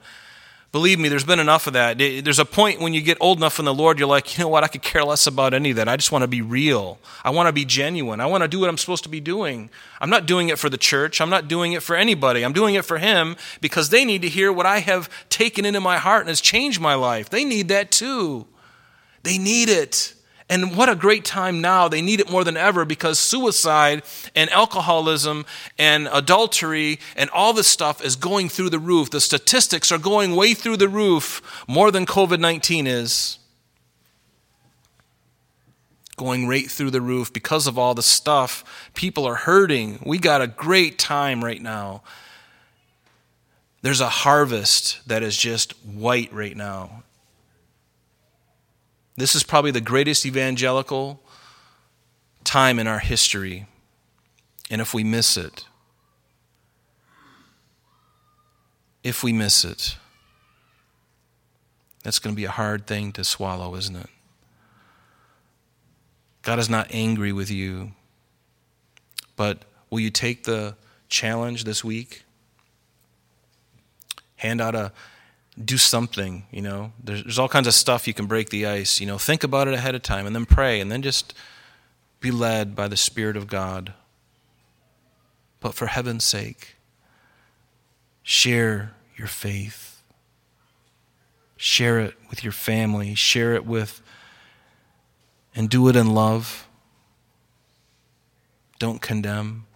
[0.72, 1.96] Believe me, there's been enough of that.
[1.96, 4.48] There's a point when you get old enough in the Lord, you're like, you know
[4.48, 5.88] what, I could care less about any of that.
[5.88, 6.98] I just want to be real.
[7.24, 8.20] I want to be genuine.
[8.20, 9.70] I want to do what I'm supposed to be doing.
[10.02, 11.18] I'm not doing it for the church.
[11.22, 12.44] I'm not doing it for anybody.
[12.44, 15.80] I'm doing it for Him because they need to hear what I have taken into
[15.80, 17.30] my heart and has changed my life.
[17.30, 18.46] They need that too.
[19.22, 20.12] They need it.
[20.48, 21.88] And what a great time now.
[21.88, 25.44] They need it more than ever because suicide and alcoholism
[25.76, 29.10] and adultery and all this stuff is going through the roof.
[29.10, 33.38] The statistics are going way through the roof more than COVID 19 is.
[36.16, 38.90] Going right through the roof because of all the stuff.
[38.94, 39.98] People are hurting.
[40.06, 42.02] We got a great time right now.
[43.82, 47.02] There's a harvest that is just white right now.
[49.16, 51.22] This is probably the greatest evangelical
[52.44, 53.66] time in our history.
[54.70, 55.64] And if we miss it,
[59.02, 59.96] if we miss it,
[62.02, 64.10] that's going to be a hard thing to swallow, isn't it?
[66.42, 67.92] God is not angry with you,
[69.34, 70.76] but will you take the
[71.08, 72.22] challenge this week?
[74.36, 74.92] Hand out a
[75.62, 76.92] do something, you know.
[77.02, 79.18] There's, there's all kinds of stuff you can break the ice, you know.
[79.18, 81.34] Think about it ahead of time and then pray and then just
[82.20, 83.94] be led by the Spirit of God.
[85.60, 86.76] But for heaven's sake,
[88.22, 90.02] share your faith.
[91.56, 93.14] Share it with your family.
[93.14, 94.02] Share it with,
[95.54, 96.68] and do it in love.
[98.78, 99.66] Don't condemn.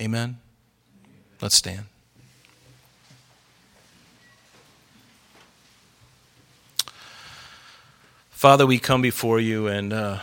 [0.00, 0.38] Amen?
[1.40, 1.86] Let's stand.
[8.36, 10.18] Father, we come before you, and uh,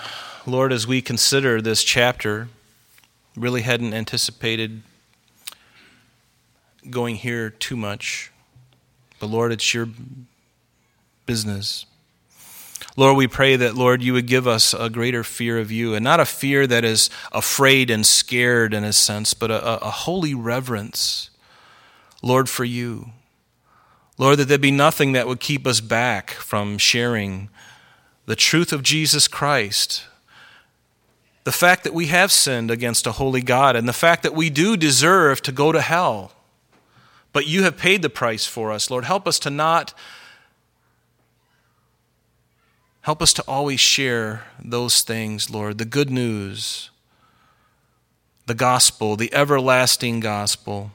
[0.46, 2.48] Lord, as we consider this chapter,
[3.36, 4.84] really hadn't anticipated
[6.92, 8.32] going here too much.
[9.20, 9.88] But Lord, it's your
[11.26, 11.88] business.
[12.96, 16.04] Lord, we pray that, Lord, you would give us a greater fear of you, and
[16.04, 20.36] not a fear that is afraid and scared in a sense, but a, a holy
[20.36, 21.32] reverence,
[22.22, 23.10] Lord, for you.
[24.20, 27.50] Lord, that there be nothing that would keep us back from sharing
[28.26, 30.06] the truth of Jesus Christ,
[31.44, 34.50] the fact that we have sinned against a holy God, and the fact that we
[34.50, 36.32] do deserve to go to hell.
[37.34, 39.06] But you have paid the price for us, Lord.
[39.06, 39.94] Help us to not,
[43.02, 46.92] help us to always share those things, Lord, the good news,
[48.46, 50.92] the gospel, the everlasting gospel.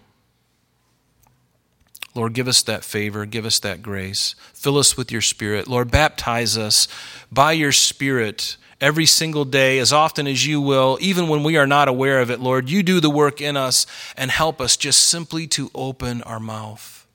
[2.18, 4.34] Lord, give us that favor, give us that grace.
[4.52, 5.68] Fill us with your Spirit.
[5.68, 6.88] Lord, baptize us
[7.30, 11.66] by your Spirit every single day, as often as you will, even when we are
[11.66, 12.68] not aware of it, Lord.
[12.68, 17.06] You do the work in us and help us just simply to open our mouth.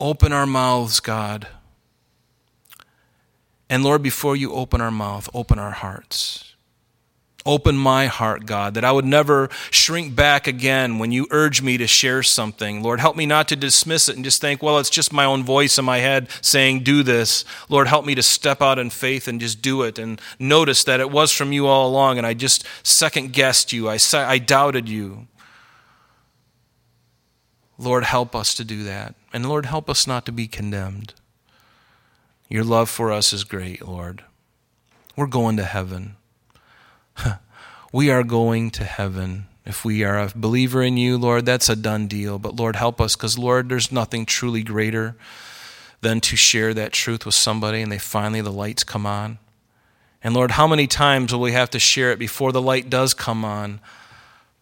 [0.00, 1.46] Open our mouths, God.
[3.70, 6.51] And Lord, before you open our mouth, open our hearts.
[7.44, 11.76] Open my heart, God, that I would never shrink back again when you urge me
[11.76, 12.84] to share something.
[12.84, 15.42] Lord, help me not to dismiss it and just think, well, it's just my own
[15.42, 17.44] voice in my head saying, do this.
[17.68, 21.00] Lord, help me to step out in faith and just do it and notice that
[21.00, 23.88] it was from you all along and I just second guessed you.
[23.88, 25.26] I, I doubted you.
[27.76, 29.16] Lord, help us to do that.
[29.32, 31.14] And Lord, help us not to be condemned.
[32.48, 34.22] Your love for us is great, Lord.
[35.16, 36.16] We're going to heaven.
[37.92, 39.46] we are going to heaven.
[39.64, 42.38] If we are a believer in you, Lord, that's a done deal.
[42.38, 45.16] But Lord, help us because, Lord, there's nothing truly greater
[46.00, 49.38] than to share that truth with somebody and they finally, the lights come on.
[50.24, 53.14] And Lord, how many times will we have to share it before the light does
[53.14, 53.80] come on?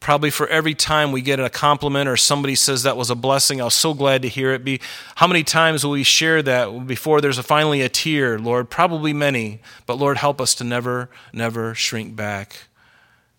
[0.00, 3.60] Probably for every time we get a compliment or somebody says that was a blessing,
[3.60, 4.64] I was so glad to hear it.
[4.64, 4.80] Be
[5.16, 8.70] how many times will we share that before there's a, finally a tear, Lord?
[8.70, 12.56] Probably many, but Lord, help us to never, never shrink back.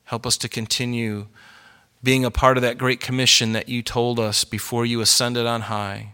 [0.04, 1.28] Help us to continue
[2.04, 5.62] being a part of that great commission that you told us before you ascended on
[5.62, 6.14] high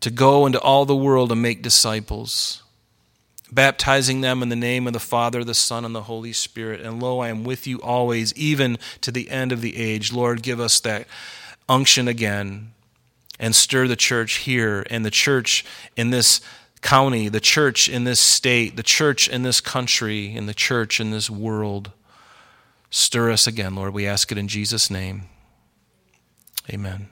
[0.00, 2.61] to go into all the world and make disciples
[3.52, 6.80] baptizing them in the name of the Father, the Son, and the Holy Spirit.
[6.80, 10.12] And lo, I am with you always, even to the end of the age.
[10.12, 11.06] Lord, give us that
[11.68, 12.72] unction again
[13.38, 15.64] and stir the church here and the church
[15.96, 16.40] in this
[16.80, 21.10] county, the church in this state, the church in this country, and the church in
[21.10, 21.92] this world.
[22.90, 23.94] Stir us again, Lord.
[23.94, 25.22] We ask it in Jesus' name.
[26.70, 27.11] Amen.